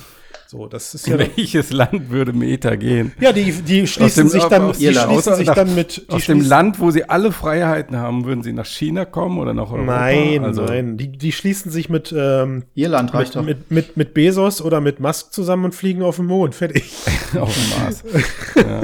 [0.52, 3.12] so, das ist ja Welches Land würde Meta gehen?
[3.18, 6.04] Ja, die, die schließen dem, sich dann, aus, die schließen sich nach, dann mit.
[6.08, 9.70] aus dem Land, wo sie alle Freiheiten haben, würden sie nach China kommen oder nach
[9.70, 9.84] Europa?
[9.84, 10.98] Nein, also, nein.
[10.98, 15.00] Die, die schließen sich mit ähm, Irland reicht mit, mit, mit, mit Bezos oder mit
[15.00, 16.54] Musk zusammen und fliegen auf den Mond.
[16.54, 16.92] Fertig.
[17.40, 18.04] auf dem Mars.
[18.56, 18.82] ja.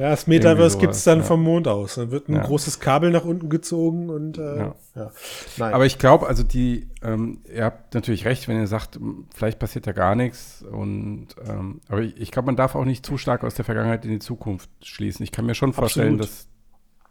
[0.00, 1.24] Ja, das Metaverse gibt es dann ja.
[1.24, 1.96] vom Mond aus.
[1.96, 2.42] Dann wird ein ja.
[2.42, 4.74] großes Kabel nach unten gezogen und äh, ja.
[4.94, 5.10] ja.
[5.58, 5.74] Nein.
[5.74, 8.98] Aber ich glaube, also die, ähm, ihr habt natürlich recht, wenn ihr sagt,
[9.34, 10.62] vielleicht passiert da gar nichts.
[10.62, 14.06] Und ähm, aber ich, ich glaube, man darf auch nicht zu stark aus der Vergangenheit
[14.06, 15.22] in die Zukunft schließen.
[15.22, 16.30] Ich kann mir schon vorstellen, Absolut.
[16.30, 16.48] dass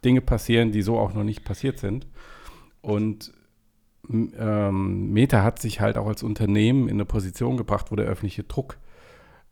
[0.04, 2.08] Dinge passieren, die so auch noch nicht passiert sind.
[2.80, 3.32] Und
[4.10, 8.42] ähm, Meta hat sich halt auch als Unternehmen in eine Position gebracht, wo der öffentliche
[8.42, 8.78] Druck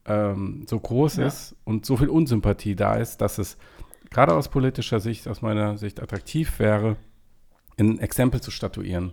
[0.09, 1.27] ähm, so groß ja.
[1.27, 3.57] ist und so viel Unsympathie da ist, dass es
[4.11, 6.97] gerade aus politischer Sicht, aus meiner Sicht attraktiv wäre,
[7.79, 9.12] ein Exempel zu statuieren.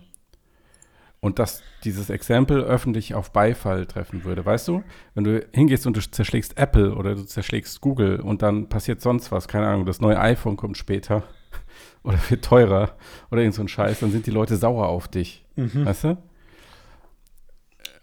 [1.20, 4.44] Und dass dieses Exempel öffentlich auf Beifall treffen würde.
[4.44, 8.68] Weißt du, wenn du hingehst und du zerschlägst Apple oder du zerschlägst Google und dann
[8.68, 11.24] passiert sonst was, keine Ahnung, das neue iPhone kommt später
[12.04, 12.96] oder wird teurer
[13.30, 15.44] oder irgend so ein Scheiß, dann sind die Leute sauer auf dich.
[15.56, 15.86] Mhm.
[15.86, 16.18] Weißt du?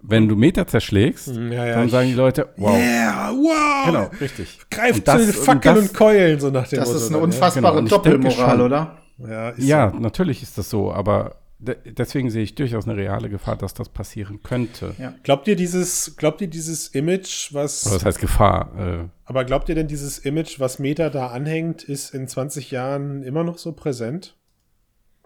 [0.05, 2.77] Wenn du Meter zerschlägst, hm, ja, ja, dann sagen die Leute, wow.
[2.77, 3.85] Yeah, wow.
[3.85, 4.59] Genau, richtig.
[4.69, 7.77] Greift zu den Fackeln und, und, Keulen, so nach dem Das Motto ist eine unfassbare
[7.77, 7.89] genau.
[7.89, 8.97] Doppelmoral, oder?
[9.17, 9.99] Ja, ja so.
[9.99, 13.87] natürlich ist das so, aber de deswegen sehe ich durchaus eine reale Gefahr, dass das
[13.87, 14.93] passieren könnte.
[14.99, 15.13] Ja.
[15.23, 17.85] Glaubt ihr dieses, glaubt ihr dieses Image, was.
[17.85, 18.71] Aber das heißt Gefahr.
[18.77, 23.23] Äh, aber glaubt ihr denn, dieses Image, was Meta da anhängt, ist in 20 Jahren
[23.23, 24.35] immer noch so präsent?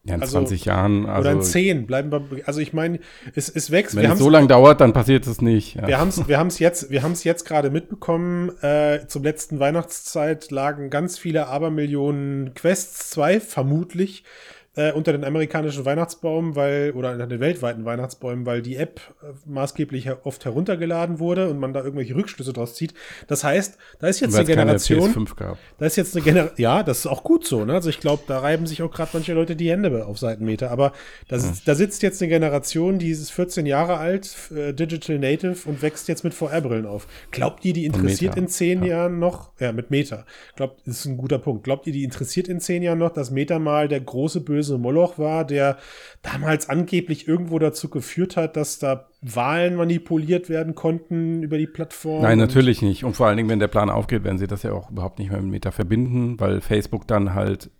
[0.07, 1.05] Ja, in also, 20 Jahren.
[1.05, 2.47] Also, oder in 10 bleiben wir.
[2.47, 2.99] Also ich meine,
[3.35, 3.95] es, es wächst.
[3.95, 5.75] Wenn es so lange dauert, dann passiert es nicht.
[5.75, 5.87] Ja.
[5.87, 8.51] Wir haben es wir jetzt, wir jetzt gerade mitbekommen.
[8.61, 14.23] Äh, zum letzten Weihnachtszeit lagen ganz viele Abermillionen Quests 2, vermutlich,
[14.77, 19.33] äh, unter den amerikanischen Weihnachtsbaum, weil, oder unter den weltweiten Weihnachtsbäumen, weil die App äh,
[19.49, 22.93] maßgeblich oft heruntergeladen wurde und man da irgendwelche Rückschlüsse draus zieht.
[23.25, 25.27] Das heißt, da ist jetzt eine Generation.
[25.79, 26.61] Da ist jetzt eine Generation.
[26.61, 27.73] Ja, das ist auch gut so, ne?
[27.73, 30.69] Also ich glaube, da reiben sich auch gerade manche Leute die Hände auf Seitenmeter.
[30.69, 30.93] Aber
[31.27, 31.61] da, sitzt, hm.
[31.65, 36.07] da sitzt jetzt eine Generation, die ist 14 Jahre alt, äh, Digital Native und wächst
[36.07, 37.07] jetzt mit VR-Brillen auf.
[37.31, 38.89] Glaubt ihr, die interessiert in zehn ja.
[38.89, 39.51] Jahren noch?
[39.59, 40.25] Ja, mit Meta.
[40.55, 41.63] Glaubt, das ist ein guter Punkt.
[41.63, 44.77] Glaubt ihr, die interessiert in zehn Jahren noch, dass Meta mal der große böse böse
[44.77, 45.77] Moloch war, der
[46.21, 52.21] damals angeblich irgendwo dazu geführt hat, dass da Wahlen manipuliert werden konnten über die Plattform.
[52.21, 53.03] Nein, natürlich nicht.
[53.03, 55.31] Und vor allen Dingen, wenn der Plan aufgeht, werden sie das ja auch überhaupt nicht
[55.31, 57.71] mehr mit Meta verbinden, weil Facebook dann halt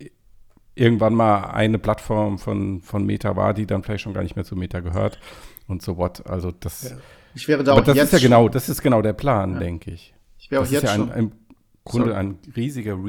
[0.74, 4.44] irgendwann mal eine Plattform von, von Meta war, die dann vielleicht schon gar nicht mehr
[4.44, 5.18] zu Meta gehört
[5.66, 6.26] und so what.
[6.26, 6.90] Also das.
[6.90, 6.96] Ja.
[7.34, 9.58] Ich wäre da auch das ist ja genau, das ist genau der Plan, ja.
[9.58, 10.14] denke ich.
[10.38, 11.32] Ich wäre auch das jetzt ist ja ein, ein, im
[11.84, 12.20] Grunde Sorry.
[12.20, 13.04] ein riesiger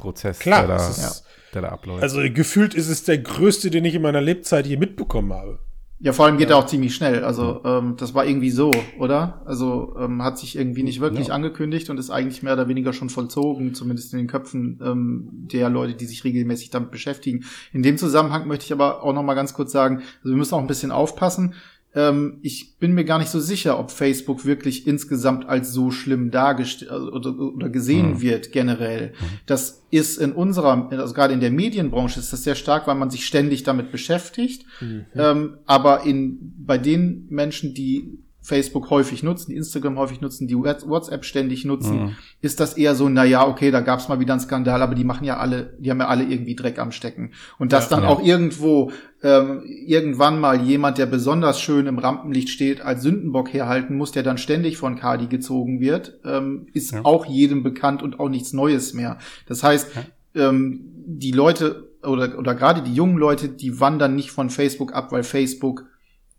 [0.00, 1.12] Rebranding-Prozess, der, da,
[1.54, 2.02] der da abläuft.
[2.02, 5.58] Also gefühlt ist es der größte, den ich in meiner Lebzeit je mitbekommen habe.
[6.02, 6.56] Ja, vor allem geht ja.
[6.56, 7.24] er auch ziemlich schnell.
[7.24, 9.42] Also ähm, das war irgendwie so, oder?
[9.44, 11.34] Also ähm, hat sich irgendwie nicht wirklich ja.
[11.34, 15.68] angekündigt und ist eigentlich mehr oder weniger schon vollzogen, zumindest in den Köpfen ähm, der
[15.68, 17.44] Leute, die sich regelmäßig damit beschäftigen.
[17.74, 20.54] In dem Zusammenhang möchte ich aber auch noch mal ganz kurz sagen, also wir müssen
[20.54, 21.54] auch ein bisschen aufpassen.
[21.94, 26.30] Ähm, ich bin mir gar nicht so sicher, ob Facebook wirklich insgesamt als so schlimm
[26.30, 28.20] dargestellt also, oder, oder gesehen mhm.
[28.20, 29.08] wird generell.
[29.08, 29.24] Mhm.
[29.46, 33.10] Das ist in unserer, also gerade in der Medienbranche ist das sehr stark, weil man
[33.10, 34.64] sich ständig damit beschäftigt.
[34.80, 35.06] Mhm.
[35.16, 40.56] Ähm, aber in, bei den Menschen, die Facebook häufig nutzen, die Instagram häufig nutzen, die
[40.56, 42.16] WhatsApp ständig nutzen, mhm.
[42.40, 45.04] ist das eher so, na ja, okay, da gab's mal wieder einen Skandal, aber die
[45.04, 47.32] machen ja alle, die haben ja alle irgendwie Dreck am Stecken.
[47.58, 48.10] Und dass ja, dann ja.
[48.10, 53.96] auch irgendwo ähm, irgendwann mal jemand, der besonders schön im Rampenlicht steht, als Sündenbock herhalten
[53.96, 57.00] muss, der dann ständig von Kadi gezogen wird, ähm, ist ja.
[57.04, 59.18] auch jedem bekannt und auch nichts Neues mehr.
[59.46, 59.90] Das heißt,
[60.34, 65.12] ähm, die Leute oder, oder gerade die jungen Leute, die wandern nicht von Facebook ab,
[65.12, 65.84] weil Facebook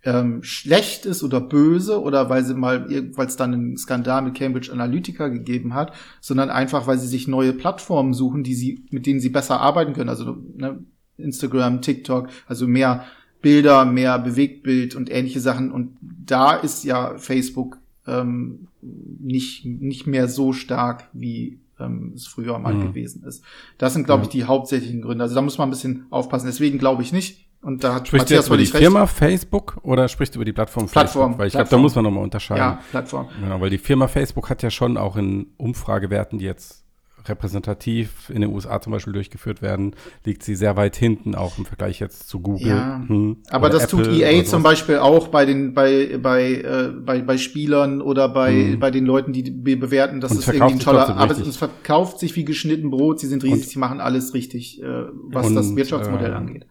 [0.04, 4.36] ähm, schlecht ist oder böse oder weil sie mal weil es dann einen Skandal mit
[4.36, 9.06] Cambridge Analytica gegeben hat, sondern einfach weil sie sich neue Plattformen suchen, die sie mit
[9.06, 10.10] denen sie besser arbeiten können.
[10.10, 10.80] Also ne,
[11.18, 13.06] Instagram, TikTok, also mehr
[13.42, 15.72] Bilder, mehr Bewegtbild und ähnliche Sachen.
[15.72, 22.58] Und da ist ja Facebook ähm, nicht nicht mehr so stark wie ähm, es früher
[22.58, 22.88] mal mhm.
[22.88, 23.44] gewesen ist.
[23.78, 25.24] Das sind, glaube ich, die hauptsächlichen Gründe.
[25.24, 26.48] Also da muss man ein bisschen aufpassen.
[26.48, 29.78] Deswegen glaube ich nicht, und da hat sprichst Matthias du jetzt über die Firma Facebook
[29.84, 31.02] oder sprichst du über die Plattform Facebook?
[31.02, 31.38] Plattform.
[31.38, 32.64] Weil ich glaube, da muss man nochmal unterscheiden.
[32.64, 33.28] Ja, Plattform.
[33.40, 36.82] Genau, weil die Firma Facebook hat ja schon auch in Umfragewerten, die jetzt
[37.28, 39.96] repräsentativ in den USA zum Beispiel durchgeführt werden,
[40.26, 42.68] liegt sie sehr weit hinten, auch im Vergleich jetzt zu Google.
[42.68, 46.90] Ja, hm, aber das Apple tut EA zum Beispiel auch bei den bei bei äh,
[46.90, 48.80] bei, bei Spielern oder bei hm.
[48.80, 52.46] bei den Leuten, die bewerten, das ist irgendwie ein toller, aber es verkauft sich wie
[52.46, 53.20] geschnitten Brot.
[53.20, 54.86] Sie sind riesig, und, sie machen alles richtig, äh,
[55.26, 56.66] was und, das Wirtschaftsmodell äh, angeht.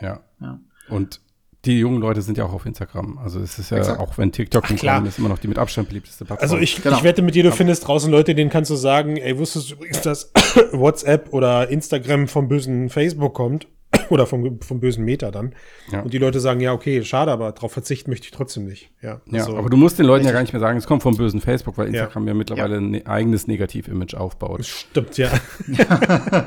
[0.00, 0.20] Ja.
[0.40, 0.60] ja.
[0.88, 1.20] Und
[1.64, 3.18] die jungen Leute sind ja auch auf Instagram.
[3.18, 4.00] Also es ist ja, Exakt.
[4.00, 5.04] auch wenn TikTok Ach, klar.
[5.04, 6.42] ist immer noch die mit Abstand beliebteste Plattform.
[6.42, 6.96] Also ich, genau.
[6.96, 9.74] ich wette mit dir, du findest draußen Leute, denen kannst du sagen, ey, wusstest du
[9.74, 10.32] übrigens, dass
[10.72, 13.66] WhatsApp oder Instagram vom bösen Facebook kommt?
[14.10, 15.54] oder vom, vom bösen Meta dann.
[15.90, 16.02] Ja.
[16.02, 18.90] Und die Leute sagen, ja, okay, schade, aber darauf verzichten möchte ich trotzdem nicht.
[19.00, 21.02] Ja, ja also, aber du musst den Leuten ja gar nicht mehr sagen, es kommt
[21.02, 24.66] vom bösen Facebook, weil Instagram ja, ja mittlerweile ein ne eigenes Negativ-Image aufbaut.
[24.66, 25.30] Stimmt, ja.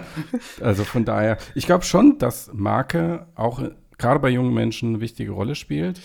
[0.62, 3.62] also von daher, ich glaube schon, dass Marke auch
[3.98, 6.02] gerade bei jungen Menschen eine wichtige Rolle spielt.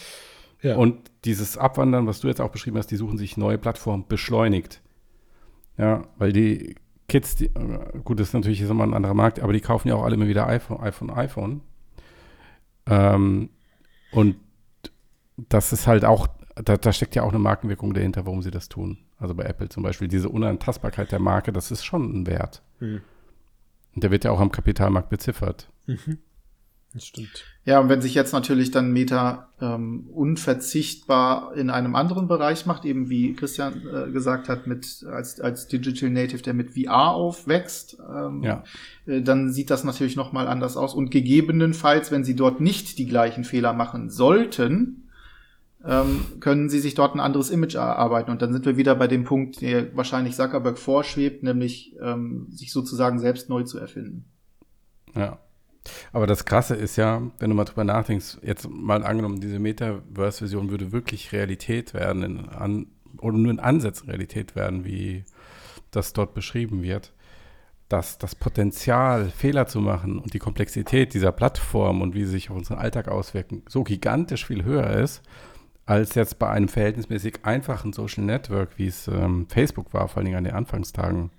[0.63, 0.77] Ja.
[0.77, 4.81] Und dieses Abwandern, was du jetzt auch beschrieben hast, die suchen sich neue Plattformen, beschleunigt.
[5.79, 6.77] Ja, weil die
[7.09, 9.89] Kids, die, äh, gut, das ist natürlich jetzt immer ein anderer Markt, aber die kaufen
[9.89, 11.61] ja auch alle immer wieder iPhone, iPhone, iPhone.
[12.87, 13.51] Ähm,
[14.13, 14.37] und
[15.37, 18.69] das ist halt auch, da, da, steckt ja auch eine Markenwirkung dahinter, warum sie das
[18.69, 18.99] tun.
[19.19, 22.63] Also bei Apple zum Beispiel, diese Unantastbarkeit der Marke, das ist schon ein Wert.
[22.81, 23.03] Mhm.
[23.95, 25.71] Und der wird ja auch am Kapitalmarkt beziffert.
[25.87, 26.19] Mhm.
[26.93, 27.45] Das stimmt.
[27.67, 32.85] Ja, und wenn sich jetzt natürlich dann Meta ähm, unverzichtbar in einem anderen Bereich macht,
[32.85, 37.99] eben wie Christian äh, gesagt hat, mit als, als Digital Native, der mit VR aufwächst,
[38.01, 38.65] ähm, ja.
[39.07, 40.95] äh, dann sieht das natürlich nochmal anders aus.
[40.95, 45.11] Und gegebenenfalls, wenn sie dort nicht die gleichen Fehler machen sollten,
[45.85, 48.31] ähm, können sie sich dort ein anderes Image erarbeiten.
[48.31, 52.73] Und dann sind wir wieder bei dem Punkt, der wahrscheinlich Zuckerberg vorschwebt, nämlich ähm, sich
[52.73, 54.25] sozusagen selbst neu zu erfinden.
[55.15, 55.39] Ja.
[56.13, 60.71] Aber das Krasse ist ja, wenn du mal drüber nachdenkst, jetzt mal angenommen, diese Metaverse-Vision
[60.71, 62.87] würde wirklich Realität werden, in an,
[63.19, 65.25] oder nur in Ansätzen Realität werden, wie
[65.91, 67.13] das dort beschrieben wird,
[67.89, 72.51] dass das Potenzial, Fehler zu machen und die Komplexität dieser Plattform und wie sie sich
[72.51, 75.23] auf unseren Alltag auswirken, so gigantisch viel höher ist,
[75.87, 80.27] als jetzt bei einem verhältnismäßig einfachen Social Network, wie es ähm, Facebook war, vor allen
[80.27, 81.31] Dingen an den Anfangstagen.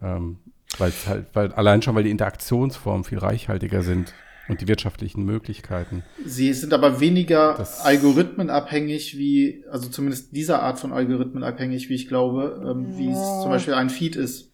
[0.00, 0.38] Ähm,
[0.78, 4.12] weil halt, weil allein schon, weil die Interaktionsformen viel reichhaltiger sind
[4.48, 6.02] und die wirtschaftlichen Möglichkeiten.
[6.24, 11.94] Sie sind aber weniger das algorithmenabhängig wie, also zumindest dieser Art von Algorithmen abhängig, wie
[11.94, 14.50] ich glaube, ähm, wie es zum Beispiel ein Feed ist.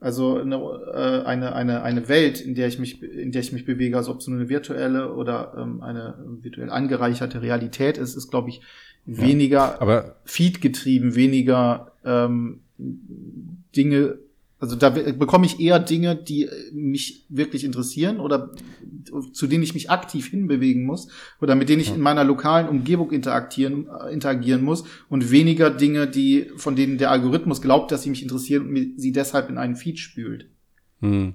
[0.00, 3.64] Also eine, äh, eine, eine, eine Welt, in der ich mich, in der ich mich
[3.64, 8.28] bewege, also ob es nur eine virtuelle oder ähm, eine virtuell angereicherte Realität ist, ist,
[8.28, 8.62] glaube ich,
[9.04, 14.18] weniger ja, Feed getrieben, weniger ähm, Dinge
[14.62, 18.52] also da bekomme ich eher Dinge, die mich wirklich interessieren oder
[19.32, 21.08] zu denen ich mich aktiv hinbewegen muss
[21.40, 26.06] oder mit denen ich in meiner lokalen Umgebung interagieren, äh, interagieren muss und weniger Dinge,
[26.06, 29.74] die von denen der Algorithmus glaubt, dass sie mich interessieren und sie deshalb in einen
[29.74, 30.48] Feed spült.
[31.00, 31.34] Hm.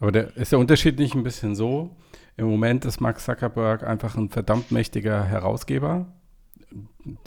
[0.00, 1.96] Aber der, ist der Unterschied nicht ein bisschen so?
[2.36, 6.12] Im Moment ist Mark Zuckerberg einfach ein verdammt mächtiger Herausgeber.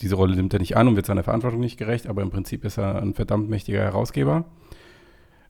[0.02, 2.66] Diese Rolle nimmt er nicht an und wird seiner Verantwortung nicht gerecht, aber im Prinzip
[2.66, 4.44] ist er ein verdammt mächtiger Herausgeber.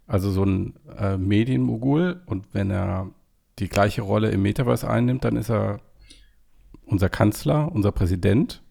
[0.07, 3.11] Also so ein äh, Medienmogul und wenn er
[3.59, 5.81] die gleiche Rolle im Metaverse einnimmt, dann ist er
[6.85, 8.63] unser Kanzler, unser Präsident,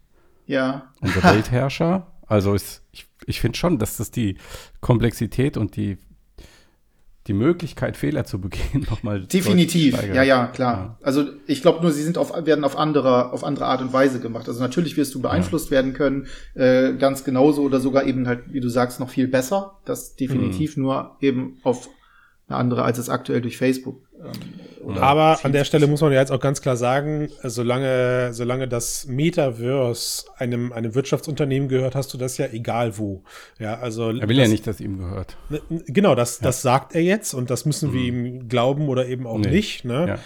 [0.47, 0.91] ja.
[1.01, 2.07] unser Weltherrscher.
[2.27, 4.39] Also ist, ich, ich finde schon, dass das die
[4.81, 5.99] Komplexität und die
[7.27, 9.27] die Möglichkeit, Fehler zu begehen, nochmal.
[9.27, 10.77] Definitiv, ja, ja, klar.
[10.77, 10.99] Ja.
[11.03, 14.21] Also ich glaube nur, sie sind auf, werden auf andere, auf andere Art und Weise
[14.21, 14.49] gemacht.
[14.49, 15.73] Also natürlich wirst du beeinflusst ja.
[15.73, 19.79] werden können, äh, ganz genauso oder sogar eben halt, wie du sagst, noch viel besser.
[19.85, 20.83] Das definitiv mhm.
[20.85, 21.89] nur eben auf
[22.49, 24.31] eine andere, als es aktuell durch Facebook ähm,
[24.95, 29.07] Aber an der Stelle muss man ja jetzt auch ganz klar sagen, solange, solange das
[29.07, 33.23] Metaverse einem, einem Wirtschaftsunternehmen gehört, hast du das ja egal wo.
[33.59, 34.11] Ja, also.
[34.11, 35.37] Er will das, ja nicht, dass ihm gehört.
[35.87, 36.45] Genau, das, ja.
[36.45, 37.95] das sagt er jetzt und das müssen mhm.
[37.95, 39.51] wir ihm glauben oder eben auch nee.
[39.51, 39.85] nicht.
[39.85, 40.19] Ne?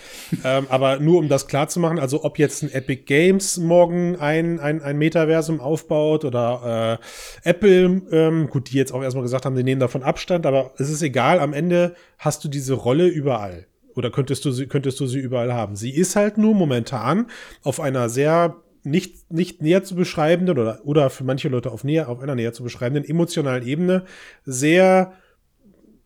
[0.42, 0.58] Ja.
[0.58, 4.16] Ähm, aber nur um das klar zu machen, also ob jetzt ein Epic Games morgen
[4.16, 6.98] ein, ein, ein Metaversum aufbaut oder
[7.44, 10.72] äh, Apple, ähm, gut, die jetzt auch erstmal gesagt haben, sie nehmen davon Abstand, aber
[10.78, 13.66] es ist egal, am Ende hast du diese Rolle überall.
[14.00, 15.76] Oder könntest du sie, könntest du sie überall haben?
[15.76, 17.26] Sie ist halt nur momentan
[17.62, 22.08] auf einer sehr nicht, nicht näher zu beschreibenden oder, oder für manche Leute auf näher,
[22.08, 24.04] auf einer näher zu beschreibenden emotionalen Ebene
[24.46, 25.12] sehr,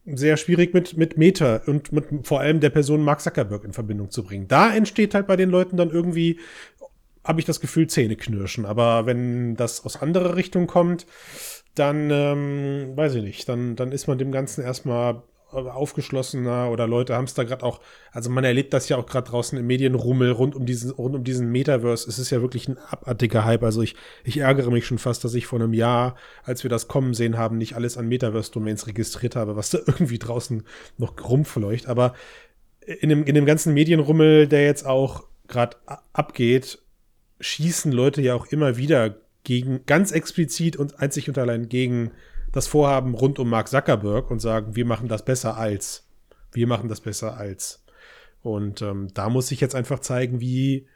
[0.06, 4.10] sehr schwierig mit, mit Meta und mit vor allem der Person Mark Zuckerberg in Verbindung
[4.10, 4.48] zu bringen.
[4.48, 6.40] Da entsteht halt bei den Leuten dann irgendwie,
[7.22, 8.66] habe ich das Gefühl, Zähneknirschen.
[8.66, 11.06] Aber wenn das aus anderer Richtung kommt,
[11.76, 15.22] dann ähm, weiß ich nicht, dann, dann ist man dem Ganzen erstmal
[15.54, 17.80] aufgeschlossener oder Leute haben es da gerade auch,
[18.12, 21.24] also man erlebt das ja auch gerade draußen im Medienrummel rund um diesen, rund um
[21.24, 22.08] diesen Metaverse.
[22.08, 23.62] Es ist ja wirklich ein abartiger Hype.
[23.62, 26.88] Also ich, ich ärgere mich schon fast, dass ich vor einem Jahr, als wir das
[26.88, 30.62] kommen sehen haben, nicht alles an Metaverse-Domains registriert habe, was da irgendwie draußen
[30.98, 31.86] noch rumfleucht.
[31.86, 32.14] Aber
[32.86, 35.76] in dem, in dem ganzen Medienrummel, der jetzt auch gerade
[36.12, 36.78] abgeht,
[37.40, 42.10] schießen Leute ja auch immer wieder gegen, ganz explizit und einzig und allein gegen
[42.54, 46.06] das Vorhaben rund um Mark Zuckerberg und sagen, wir machen das besser als.
[46.52, 47.84] Wir machen das besser als.
[48.42, 50.86] Und ähm, da muss ich jetzt einfach zeigen, wie.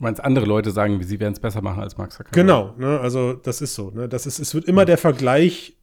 [0.00, 2.34] Meinst, andere Leute sagen, wie sie werden es besser machen als Mark Zuckerberg?
[2.34, 3.90] Genau, ne, also das ist so.
[3.90, 5.76] Ne, das ist, es wird immer der Vergleich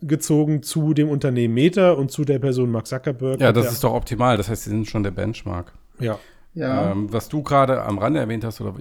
[0.00, 3.40] gezogen zu dem Unternehmen Meta und zu der Person Mark Zuckerberg.
[3.40, 4.36] Ja, das ist doch optimal.
[4.36, 5.72] Das heißt, sie sind schon der Benchmark.
[6.00, 6.18] Ja.
[6.54, 6.90] ja.
[6.90, 8.74] Ähm, was du gerade am Rande erwähnt hast, oder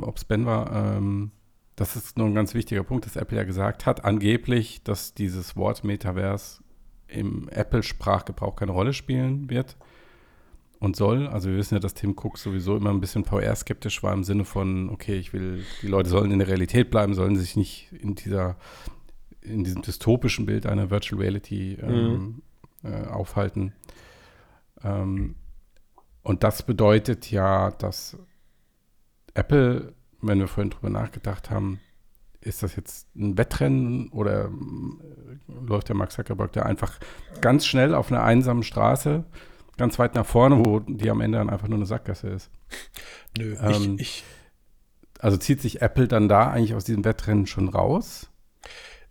[0.00, 1.30] ob es Ben war, ähm,
[1.76, 5.56] das ist nur ein ganz wichtiger Punkt, dass Apple ja gesagt hat, angeblich, dass dieses
[5.56, 6.62] Wort Metaverse
[7.08, 9.76] im Apple-Sprachgebrauch keine Rolle spielen wird
[10.78, 11.28] und soll.
[11.28, 14.44] Also wir wissen ja, dass Tim Cook sowieso immer ein bisschen VR-skeptisch war im Sinne
[14.44, 18.14] von, okay, ich will, die Leute sollen in der Realität bleiben, sollen sich nicht in
[18.14, 18.56] dieser,
[19.40, 22.42] in diesem dystopischen Bild einer Virtual Reality ähm,
[22.82, 22.90] mhm.
[22.90, 23.72] äh, aufhalten.
[24.82, 25.36] Ähm,
[26.22, 28.18] und das bedeutet ja, dass
[29.34, 31.80] Apple wenn wir vorhin drüber nachgedacht haben,
[32.40, 34.50] ist das jetzt ein Wettrennen oder äh,
[35.64, 36.98] läuft der Max Zuckerberg da einfach
[37.40, 39.24] ganz schnell auf einer einsamen Straße,
[39.76, 42.50] ganz weit nach vorne, wo die am Ende dann einfach nur eine Sackgasse ist?
[43.38, 44.24] Nö, ähm, ich, ich,
[45.20, 48.28] also zieht sich Apple dann da eigentlich aus diesem Wettrennen schon raus?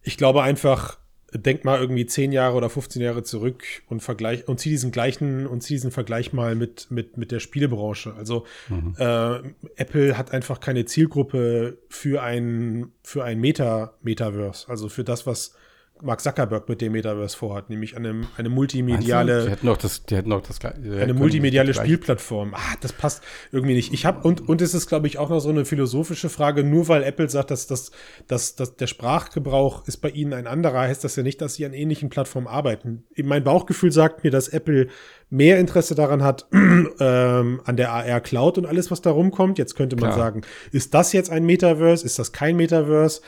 [0.02, 0.98] Ich glaube einfach,
[1.34, 5.48] denk mal irgendwie 10 Jahre oder 15 Jahre zurück und vergleich und zieh diesen gleichen
[5.48, 8.14] und zieh diesen Vergleich mal mit mit mit der Spielebranche.
[8.16, 8.96] Also mhm.
[8.98, 9.40] äh,
[9.76, 15.56] Apple hat einfach keine Zielgruppe für ein für ein Meta Metaverse, also für das was
[16.04, 19.46] Mark Zuckerberg mit dem Metaverse vorhat, nämlich eine, eine multimediale.
[19.46, 22.54] Die hätten noch das, die hätten noch das Eine multimediale Spielplattform.
[22.54, 23.94] Ah, das passt irgendwie nicht.
[23.94, 26.64] Ich habe und und es ist, glaube ich, auch noch so eine philosophische Frage.
[26.64, 27.92] Nur weil Apple sagt, dass, dass,
[28.28, 31.66] dass, dass der Sprachgebrauch ist bei ihnen ein anderer, heißt das ja nicht, dass sie
[31.66, 33.04] an ähnlichen Plattformen arbeiten.
[33.18, 34.88] Mein Bauchgefühl sagt mir, dass Apple
[35.30, 36.48] mehr Interesse daran hat,
[37.00, 39.58] ähm, an der AR Cloud und alles, was da rumkommt.
[39.58, 40.18] Jetzt könnte man Klar.
[40.18, 40.42] sagen,
[40.72, 42.06] ist das jetzt ein Metaverse?
[42.06, 43.22] Ist das kein Metaverse?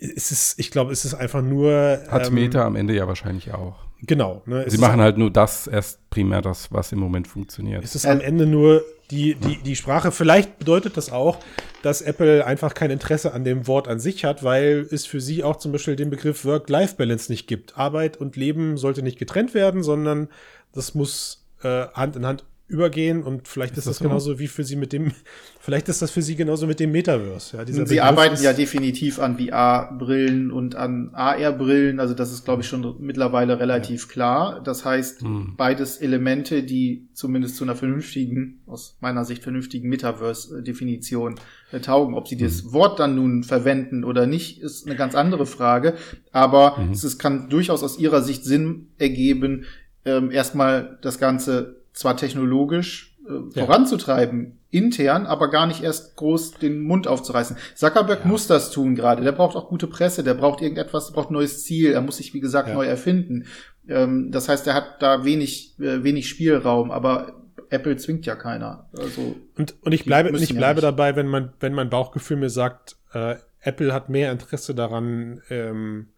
[0.00, 2.00] Es ist, ich glaube, es ist einfach nur.
[2.08, 3.76] Hat ähm, Meta am Ende ja wahrscheinlich auch.
[4.02, 4.42] Genau.
[4.46, 7.84] Ne, Sie machen halt nur das erst primär das, was im Moment funktioniert.
[7.84, 10.10] Es ist am Ende nur die, die, die Sprache.
[10.10, 11.38] Vielleicht bedeutet das auch,
[11.82, 15.44] dass Apple einfach kein Interesse an dem Wort an sich hat, weil es für sie
[15.44, 17.76] auch zum Beispiel den Begriff Work-Life-Balance nicht gibt.
[17.76, 20.28] Arbeit und Leben sollte nicht getrennt werden, sondern
[20.72, 24.46] das muss äh, Hand in Hand übergehen und vielleicht ist, ist das, das genauso wie
[24.46, 25.10] für sie mit dem,
[25.60, 27.56] vielleicht ist das für sie genauso mit dem Metaverse.
[27.56, 32.62] Ja, sie Begriff arbeiten ja definitiv an VR-Brillen und an AR-Brillen, also das ist, glaube
[32.62, 34.12] ich, schon mittlerweile relativ ja.
[34.12, 34.60] klar.
[34.62, 35.54] Das heißt, hm.
[35.56, 41.34] beides Elemente, die zumindest zu einer vernünftigen, aus meiner Sicht vernünftigen Metaverse-Definition
[41.72, 42.14] äh, taugen.
[42.14, 42.44] Ob sie hm.
[42.44, 45.94] das Wort dann nun verwenden oder nicht, ist eine ganz andere Frage.
[46.30, 46.92] Aber hm.
[46.92, 49.64] es kann durchaus aus ihrer Sicht Sinn ergeben,
[50.04, 53.64] ähm, erstmal das Ganze zwar technologisch äh, ja.
[53.66, 57.56] voranzutreiben, intern, aber gar nicht erst groß den Mund aufzureißen.
[57.74, 58.26] Zuckerberg ja.
[58.26, 59.22] muss das tun gerade.
[59.22, 62.34] Der braucht auch gute Presse, der braucht irgendetwas, braucht ein neues Ziel, er muss sich,
[62.34, 62.74] wie gesagt, ja.
[62.74, 63.46] neu erfinden.
[63.88, 67.34] Ähm, das heißt, er hat da wenig, äh, wenig Spielraum, aber
[67.70, 68.88] Apple zwingt ja keiner.
[68.96, 72.50] Also, und, und ich bleibe, ich bleibe ja dabei, wenn man, wenn mein Bauchgefühl mir
[72.50, 76.08] sagt, äh, Apple hat mehr Interesse daran, ähm,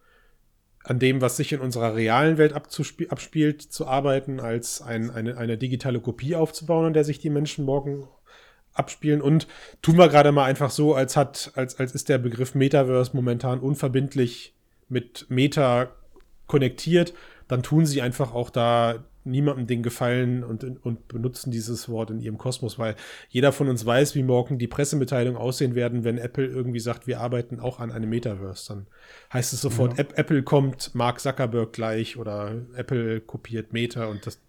[0.84, 5.56] an dem, was sich in unserer realen Welt abspielt, zu arbeiten, als ein, eine, eine
[5.56, 8.08] digitale Kopie aufzubauen, an der sich die Menschen morgen
[8.74, 9.20] abspielen.
[9.20, 9.46] Und
[9.80, 13.60] tun wir gerade mal einfach so, als hat, als, als ist der Begriff Metaverse momentan
[13.60, 14.54] unverbindlich
[14.88, 15.92] mit Meta
[16.46, 17.14] konnektiert,
[17.48, 22.20] dann tun sie einfach auch da niemandem den Gefallen und, und benutzen dieses Wort in
[22.20, 22.96] ihrem Kosmos, weil
[23.28, 27.20] jeder von uns weiß, wie morgen die Pressemitteilungen aussehen werden, wenn Apple irgendwie sagt, wir
[27.20, 28.68] arbeiten auch an einem Metaverse.
[28.68, 28.86] Dann
[29.32, 30.04] heißt es sofort, ja.
[30.14, 34.40] Apple kommt Mark Zuckerberg gleich oder Apple kopiert Meta und das,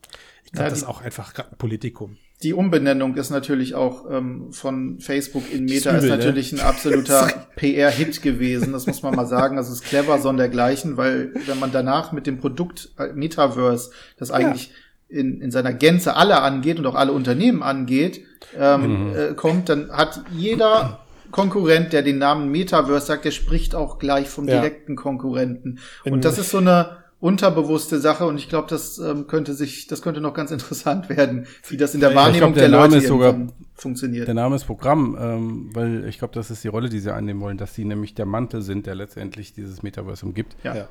[0.46, 4.52] ich glaube, ja, das ist auch einfach ein Politikum die Umbenennung ist natürlich auch ähm,
[4.52, 6.18] von Facebook in Meta ist, übel, ist ne?
[6.18, 6.62] natürlich ne?
[6.62, 8.74] ein absoluter PR-Hit gewesen.
[8.74, 9.56] Das muss man mal sagen.
[9.56, 14.72] Das ist clever sondergleichen, weil wenn man danach mit dem Produkt äh, Metaverse, das eigentlich
[15.10, 15.20] ja.
[15.20, 18.22] in, in seiner Gänze alle angeht und auch alle Unternehmen angeht,
[18.60, 19.16] ähm, mhm.
[19.16, 21.00] äh, kommt, dann hat jeder
[21.32, 25.02] Konkurrent, der den Namen Metaverse sagt, der spricht auch gleich vom direkten ja.
[25.02, 25.80] Konkurrenten.
[26.04, 30.02] Und das ist so eine unterbewusste Sache und ich glaube, das ähm, könnte sich, das
[30.02, 33.48] könnte noch ganz interessant werden, wie das in der Wahrnehmung glaub, der, der Leute sogar,
[33.76, 34.28] funktioniert.
[34.28, 37.42] Der Name ist Programm, ähm, weil ich glaube, das ist die Rolle, die sie einnehmen
[37.42, 40.58] wollen, dass sie nämlich der Mantel sind, der letztendlich dieses Metaverse umgibt.
[40.66, 40.76] Ja.
[40.76, 40.88] ja.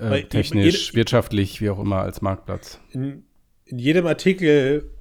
[0.00, 2.78] Äh, technisch, jede, wirtschaftlich, wie auch immer, als Marktplatz.
[2.92, 3.24] In,
[3.64, 4.92] in jedem Artikel,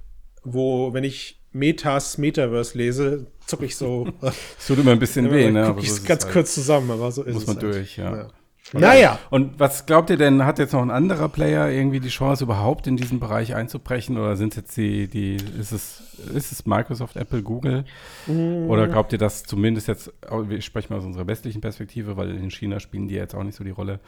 [0.43, 4.07] wo, wenn ich Metas Metaverse lese, zucke ich so.
[4.22, 5.66] Es tut immer ein bisschen weh, ne?
[5.68, 7.47] Guck ich so ganz halt, kurz zusammen, aber so ist muss es.
[7.47, 7.76] Muss man halt.
[7.76, 8.16] durch, ja.
[8.16, 8.28] ja.
[8.74, 9.20] Naja.
[9.30, 12.88] Und was glaubt ihr denn, hat jetzt noch ein anderer Player irgendwie die Chance, überhaupt
[12.88, 14.18] in diesen Bereich einzubrechen?
[14.18, 16.01] Oder sind jetzt die, die, ist es,
[16.34, 17.86] ist es Microsoft, Apple, Google?
[18.28, 18.70] Mm.
[18.70, 20.14] Oder glaubt ihr, dass zumindest jetzt,
[20.49, 23.55] ich spreche mal aus unserer westlichen Perspektive, weil in China spielen die jetzt auch nicht
[23.55, 23.99] so die Rolle.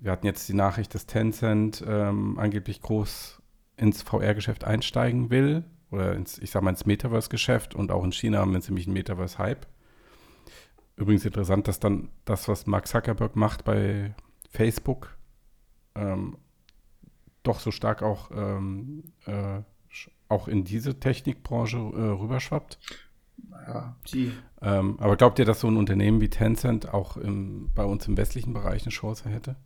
[0.00, 3.40] Wir hatten jetzt die Nachricht, dass Tencent ähm, angeblich groß
[3.76, 5.64] ins VR-Geschäft einsteigen will.
[5.90, 7.74] Oder ins, ich sag mal, ins Metaverse-Geschäft.
[7.74, 9.66] Und auch in China haben wir ziemlich einen Metaverse-Hype.
[10.96, 14.14] Übrigens interessant, dass dann das, was Mark Zuckerberg macht bei
[14.48, 15.16] Facebook,
[15.94, 16.36] ähm,
[17.42, 19.60] doch so stark auch, ähm, äh,
[20.28, 22.78] auch in diese Technikbranche äh, rüberschwappt.
[23.66, 24.32] Ja, die.
[24.62, 28.16] Ähm, aber glaubt ihr, dass so ein Unternehmen wie Tencent auch im, bei uns im
[28.16, 29.56] westlichen Bereich eine Chance hätte?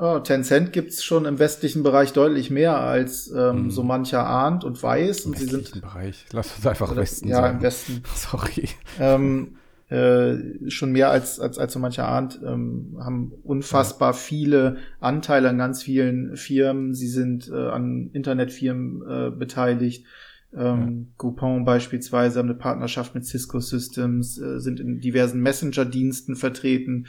[0.00, 3.70] Oh, Tencent gibt es schon im westlichen Bereich deutlich mehr, als ähm, hm.
[3.70, 5.24] so mancher ahnt und weiß.
[5.24, 6.24] Im und sie sind Bereich.
[6.30, 7.46] Lass uns einfach Westen ja, sagen.
[7.46, 8.02] Ja, im Westen.
[8.14, 8.68] Sorry.
[9.00, 9.56] Ähm,
[9.92, 15.58] äh, schon mehr als, als, als so mancher ahnt, ähm, haben unfassbar viele Anteile an
[15.58, 16.94] ganz vielen Firmen.
[16.94, 20.06] Sie sind äh, an Internetfirmen äh, beteiligt.
[20.56, 21.14] Ähm, ja.
[21.18, 27.06] Groupon beispielsweise haben eine Partnerschaft mit Cisco Systems, äh, sind in diversen Messenger-Diensten vertreten,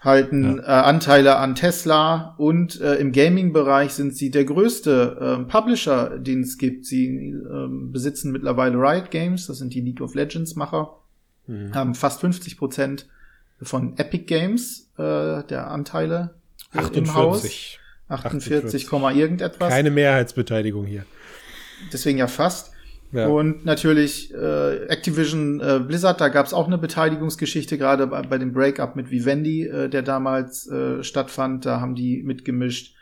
[0.00, 0.62] halten ja.
[0.62, 6.42] äh, Anteile an Tesla und äh, im Gaming-Bereich sind sie der größte äh, Publisher, den
[6.42, 6.86] es gibt.
[6.86, 11.01] Sie äh, besitzen mittlerweile Riot Games, das sind die League of Legends-Macher
[11.46, 11.74] mhm.
[11.74, 13.08] haben fast 50 Prozent
[13.60, 16.34] von Epic Games äh, der Anteile
[16.72, 16.96] 48.
[16.96, 17.42] im Haus.
[18.08, 19.68] 48, 48, irgendetwas.
[19.70, 21.06] Keine Mehrheitsbeteiligung hier.
[21.92, 22.72] Deswegen ja fast.
[23.12, 23.26] Ja.
[23.26, 28.38] Und natürlich äh, Activision äh, Blizzard, da gab es auch eine Beteiligungsgeschichte, gerade bei, bei
[28.38, 31.66] dem Breakup mit Vivendi, äh, der damals äh, stattfand.
[31.66, 32.94] Da haben die mitgemischt.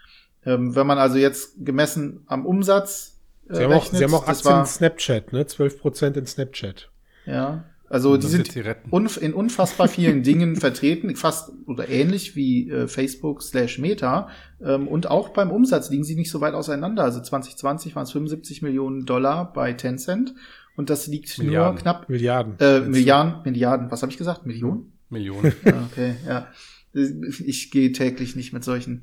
[0.45, 4.15] Ähm, wenn man also jetzt gemessen am Umsatz äh, Sie haben rechnet, auch, Sie haben
[4.15, 5.43] auch Aktien in Snapchat, ne?
[5.43, 6.89] 12% in Snapchat.
[7.27, 7.65] Ja.
[7.91, 8.49] Also die sind
[8.91, 14.29] unf in unfassbar vielen Dingen vertreten, fast oder ähnlich wie äh, Facebook slash Meta.
[14.63, 17.03] Ähm, und auch beim Umsatz liegen sie nicht so weit auseinander.
[17.03, 20.35] Also 2020 waren es 75 Millionen Dollar bei Tencent
[20.77, 21.75] und das liegt Milliarden.
[21.75, 22.55] nur knapp Milliarden.
[22.61, 23.91] Äh, Milliarden, Milliarden.
[23.91, 24.47] Was habe ich gesagt?
[24.47, 24.93] Millionen?
[25.09, 25.53] Millionen.
[25.91, 26.47] okay, ja.
[26.93, 29.03] Ich gehe täglich nicht mit solchen.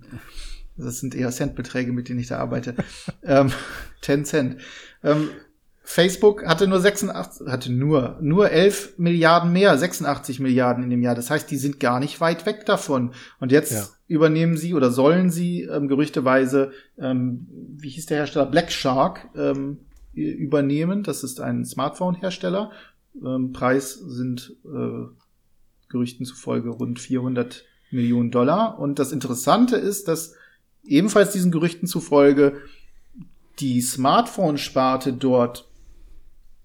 [0.77, 2.75] Das sind eher Centbeträge, mit denen ich da arbeite.
[3.23, 3.51] ähm,
[3.99, 4.61] Tencent.
[5.03, 5.29] Ähm,
[5.89, 11.15] Facebook hatte nur 86, hatte nur, nur 11 Milliarden mehr, 86 Milliarden in dem Jahr.
[11.15, 13.13] Das heißt, die sind gar nicht weit weg davon.
[13.39, 13.88] Und jetzt ja.
[14.09, 19.77] übernehmen sie oder sollen sie ähm, gerüchteweise, ähm, wie hieß der Hersteller, Black Shark ähm,
[20.13, 21.03] übernehmen.
[21.03, 22.69] Das ist ein Smartphone-Hersteller.
[23.25, 25.05] Ähm, Preis sind äh,
[25.88, 28.77] Gerüchten zufolge rund 400 Millionen Dollar.
[28.77, 30.35] Und das Interessante ist, dass
[30.83, 32.57] ebenfalls diesen Gerüchten zufolge
[33.59, 35.66] die Smartphone-Sparte dort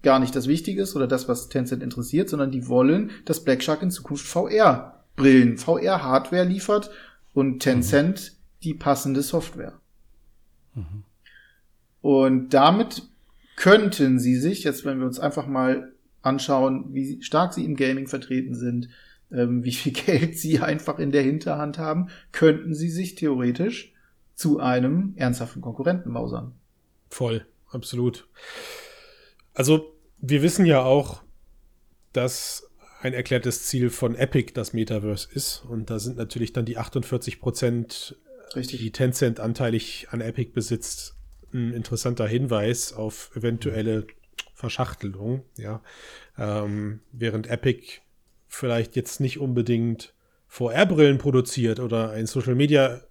[0.03, 3.63] gar nicht das Wichtige ist oder das, was Tencent interessiert, sondern die wollen, dass Black
[3.63, 6.91] Shark in Zukunft VR-Brillen, VR-Hardware liefert
[7.33, 8.37] und Tencent mhm.
[8.63, 9.79] die passende Software.
[10.75, 11.03] Mhm.
[12.01, 13.03] Und damit
[13.55, 18.07] könnten sie sich, jetzt wenn wir uns einfach mal anschauen, wie stark sie im Gaming
[18.07, 18.89] vertreten sind,
[19.31, 23.93] ähm, wie viel Geld sie einfach in der Hinterhand haben, könnten sie sich theoretisch
[24.35, 26.53] zu einem ernsthaften Konkurrenten mausern.
[27.09, 27.45] Voll.
[27.69, 28.27] absolut.
[29.53, 29.92] Also,
[30.25, 31.21] wir wissen ja auch,
[32.13, 32.69] dass
[33.01, 35.65] ein erklärtes Ziel von Epic das Metaverse ist.
[35.67, 38.15] Und da sind natürlich dann die 48 Prozent,
[38.55, 41.17] die Tencent anteilig an Epic besitzt,
[41.53, 44.07] ein interessanter Hinweis auf eventuelle
[44.55, 45.43] Verschachtelung.
[45.57, 45.81] Ja,
[46.37, 47.99] ähm, während Epic
[48.47, 50.13] vielleicht jetzt nicht unbedingt
[50.47, 53.01] VR-Brillen produziert oder ein Social Media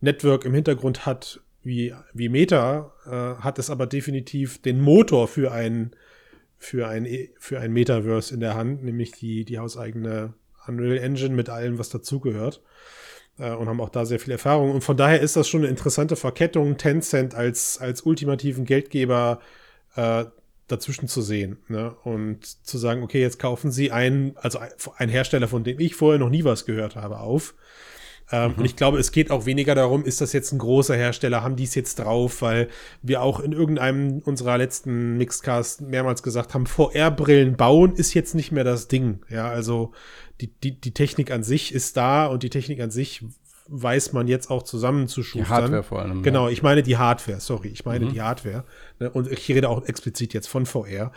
[0.00, 5.50] Network im Hintergrund hat, wie, wie Meta, äh, hat es aber definitiv den Motor für
[5.50, 5.96] ein,
[6.60, 7.08] für ein,
[7.38, 10.34] für ein Metaverse in der Hand, nämlich die, die hauseigene
[10.68, 12.62] Unreal Engine mit allem, was dazugehört.
[13.38, 14.70] Äh, und haben auch da sehr viel Erfahrung.
[14.70, 19.40] Und von daher ist das schon eine interessante Verkettung, Tencent als, als ultimativen Geldgeber
[19.96, 20.26] äh,
[20.68, 21.56] dazwischen zu sehen.
[21.68, 21.96] Ne?
[22.04, 24.60] Und zu sagen, okay, jetzt kaufen sie einen, also
[24.96, 27.54] ein Hersteller, von dem ich vorher noch nie was gehört habe, auf.
[28.32, 28.58] Ähm, mhm.
[28.58, 31.56] Und ich glaube, es geht auch weniger darum, ist das jetzt ein großer Hersteller, haben
[31.56, 32.68] die es jetzt drauf, weil
[33.02, 38.52] wir auch in irgendeinem unserer letzten Mixcast mehrmals gesagt haben, VR-Brillen bauen ist jetzt nicht
[38.52, 39.20] mehr das Ding.
[39.28, 39.92] Ja, also
[40.40, 43.24] die, die, die Technik an sich ist da und die Technik an sich
[43.70, 45.44] weiß man jetzt auch zusammenzuschustern.
[45.44, 46.22] Die Hardware vor allem.
[46.22, 48.12] Genau, ich meine die Hardware, sorry, ich meine mhm.
[48.12, 48.64] die Hardware.
[48.98, 49.10] Ne?
[49.10, 51.12] Und ich rede auch explizit jetzt von VR.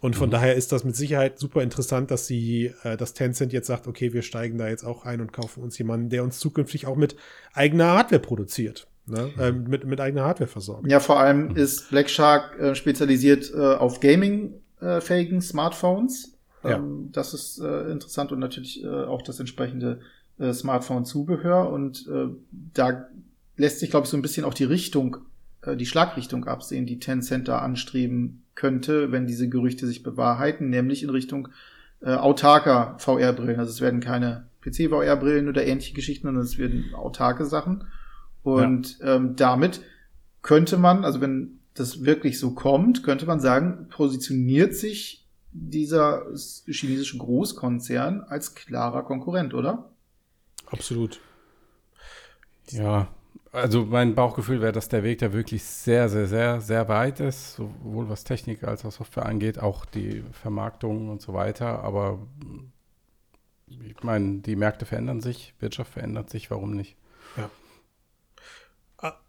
[0.00, 0.32] Und von mhm.
[0.32, 4.12] daher ist das mit Sicherheit super interessant, dass sie, äh, dass Tencent jetzt sagt, okay,
[4.12, 7.16] wir steigen da jetzt auch ein und kaufen uns jemanden, der uns zukünftig auch mit
[7.52, 8.86] eigener Hardware produziert.
[9.06, 9.32] Ne?
[9.34, 9.42] Mhm.
[9.42, 10.90] Äh, mit, mit eigener Hardware versorgt.
[10.90, 11.56] Ja, vor allem mhm.
[11.56, 16.36] ist Black Shark äh, spezialisiert äh, auf Gaming-fähigen Smartphones.
[16.62, 16.76] Ja.
[16.76, 20.00] Ähm, das ist äh, interessant und natürlich äh, auch das entsprechende
[20.38, 22.28] äh, Smartphone-Zubehör und äh,
[22.74, 23.08] da
[23.56, 25.18] lässt sich, glaube ich, so ein bisschen auch die Richtung,
[25.62, 31.02] äh, die Schlagrichtung absehen, die Tencent da anstreben könnte, wenn diese Gerüchte sich bewahrheiten, nämlich
[31.02, 31.48] in Richtung
[32.00, 33.60] äh, autarker VR-Brillen.
[33.60, 37.84] Also es werden keine PC-VR-Brillen oder ähnliche Geschichten, sondern es werden autarke Sachen.
[38.42, 39.16] Und ja.
[39.16, 39.80] ähm, damit
[40.42, 46.26] könnte man, also wenn das wirklich so kommt, könnte man sagen, positioniert sich dieser
[46.66, 49.90] chinesische Großkonzern als klarer Konkurrent, oder?
[50.66, 51.20] Absolut.
[52.70, 53.08] Ja,
[53.52, 57.54] also mein Bauchgefühl wäre, dass der Weg da wirklich sehr, sehr, sehr, sehr weit ist,
[57.54, 61.82] sowohl was Technik als auch Software angeht, auch die Vermarktung und so weiter.
[61.82, 62.18] Aber
[63.68, 66.96] ich meine, die Märkte verändern sich, Wirtschaft verändert sich, warum nicht?
[67.36, 67.50] Ja.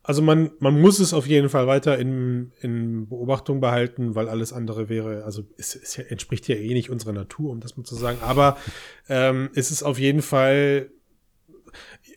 [0.01, 4.53] Also man, man muss es auf jeden Fall weiter in, in Beobachtung behalten, weil alles
[4.53, 7.95] andere wäre, also es, es entspricht ja eh nicht unserer Natur, um das mal zu
[7.95, 8.17] sagen.
[8.21, 8.57] Aber
[9.09, 10.89] ähm, es ist auf jeden Fall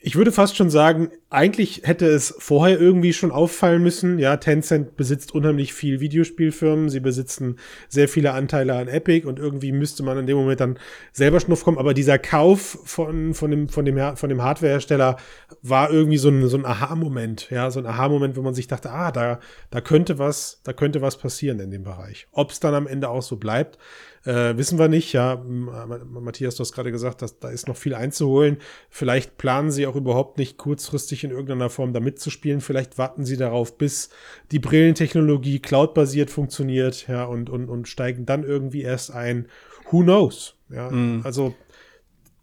[0.02, 4.18] ich würde fast schon sagen, eigentlich hätte es vorher irgendwie schon auffallen müssen.
[4.18, 7.56] Ja, Tencent besitzt unheimlich viel Videospielfirmen, sie besitzen
[7.88, 10.78] sehr viele Anteile an Epic und irgendwie müsste man in dem Moment dann
[11.12, 11.76] selber Schnuff kommen.
[11.76, 15.16] Aber dieser Kauf von, von dem, von dem, von dem Hardwarehersteller
[15.60, 17.50] war irgendwie so ein, so ein Aha-Moment.
[17.50, 19.38] Ja, so ein Aha-Moment, wo man sich dachte, ah, da,
[19.70, 22.26] da könnte was, da könnte was passieren in dem Bereich.
[22.32, 23.76] Ob es dann am Ende auch so bleibt,
[24.24, 25.42] äh, wissen wir nicht, ja.
[25.44, 28.58] Matthias, du hast gerade gesagt, dass da ist noch viel einzuholen.
[28.90, 32.60] Vielleicht planen sie auch überhaupt nicht kurzfristig in irgendeiner Form da mitzuspielen.
[32.60, 34.10] Vielleicht warten sie darauf, bis
[34.50, 39.48] die Brillentechnologie cloudbasiert funktioniert, ja, und, und, und steigen dann irgendwie erst ein.
[39.90, 40.54] Who knows?
[40.68, 41.22] Ja, mm.
[41.24, 41.54] also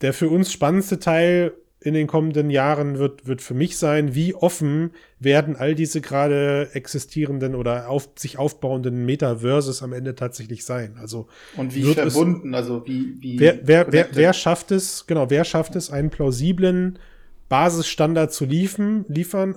[0.01, 1.53] der für uns spannendste Teil
[1.87, 6.69] in den kommenden Jahren wird, wird für mich sein, wie offen werden all diese gerade
[6.73, 10.97] existierenden oder auf, sich aufbauenden Metaverses am Ende tatsächlich sein.
[10.99, 15.29] Also und wie verbunden, es, also wie, wie wer, wer, wer, wer schafft es, genau,
[15.29, 16.99] wer schafft es, einen plausiblen
[17.47, 19.55] Basisstandard zu liefern, liefern,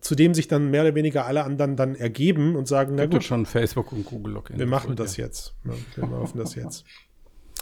[0.00, 3.24] zu dem sich dann mehr oder weniger alle anderen dann ergeben und sagen, na gut,
[3.24, 4.58] schon Facebook und Google Login.
[4.58, 5.26] Wir machen das ja.
[5.26, 5.54] jetzt.
[5.64, 6.84] Ja, wir machen das jetzt.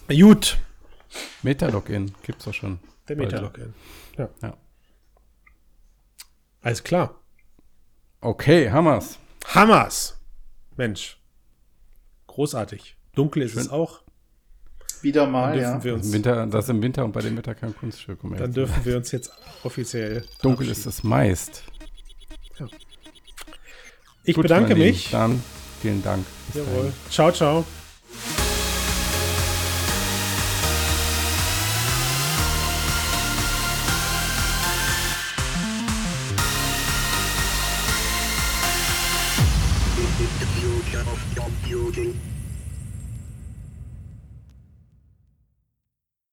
[0.09, 0.59] Gut.
[1.43, 2.79] Meta-Login gibt's doch schon.
[3.09, 3.75] Der Meta-Login.
[4.19, 4.29] Ja.
[4.43, 4.57] ja.
[6.63, 7.21] Alles klar.
[8.21, 9.19] Okay, Hammers.
[9.55, 10.19] Hammers.
[10.77, 11.21] Mensch.
[12.27, 12.97] Großartig.
[13.15, 13.63] Dunkel ist Schön.
[13.63, 14.03] es auch.
[15.03, 15.83] Wieder mal, ja.
[15.85, 18.25] Wir uns, Im Winter, das im Winter und bei dem Wetter kein Kunststück.
[18.25, 19.31] Um dann dürfen wir uns jetzt
[19.63, 20.25] offiziell.
[20.43, 21.63] Dunkel ist es meist.
[22.59, 22.67] Ja.
[24.25, 25.11] Ich Gut, bedanke mich.
[25.11, 25.41] Dann
[25.81, 26.27] vielen Dank.
[26.55, 26.93] Jawohl.
[27.11, 27.65] Ciao, ciao.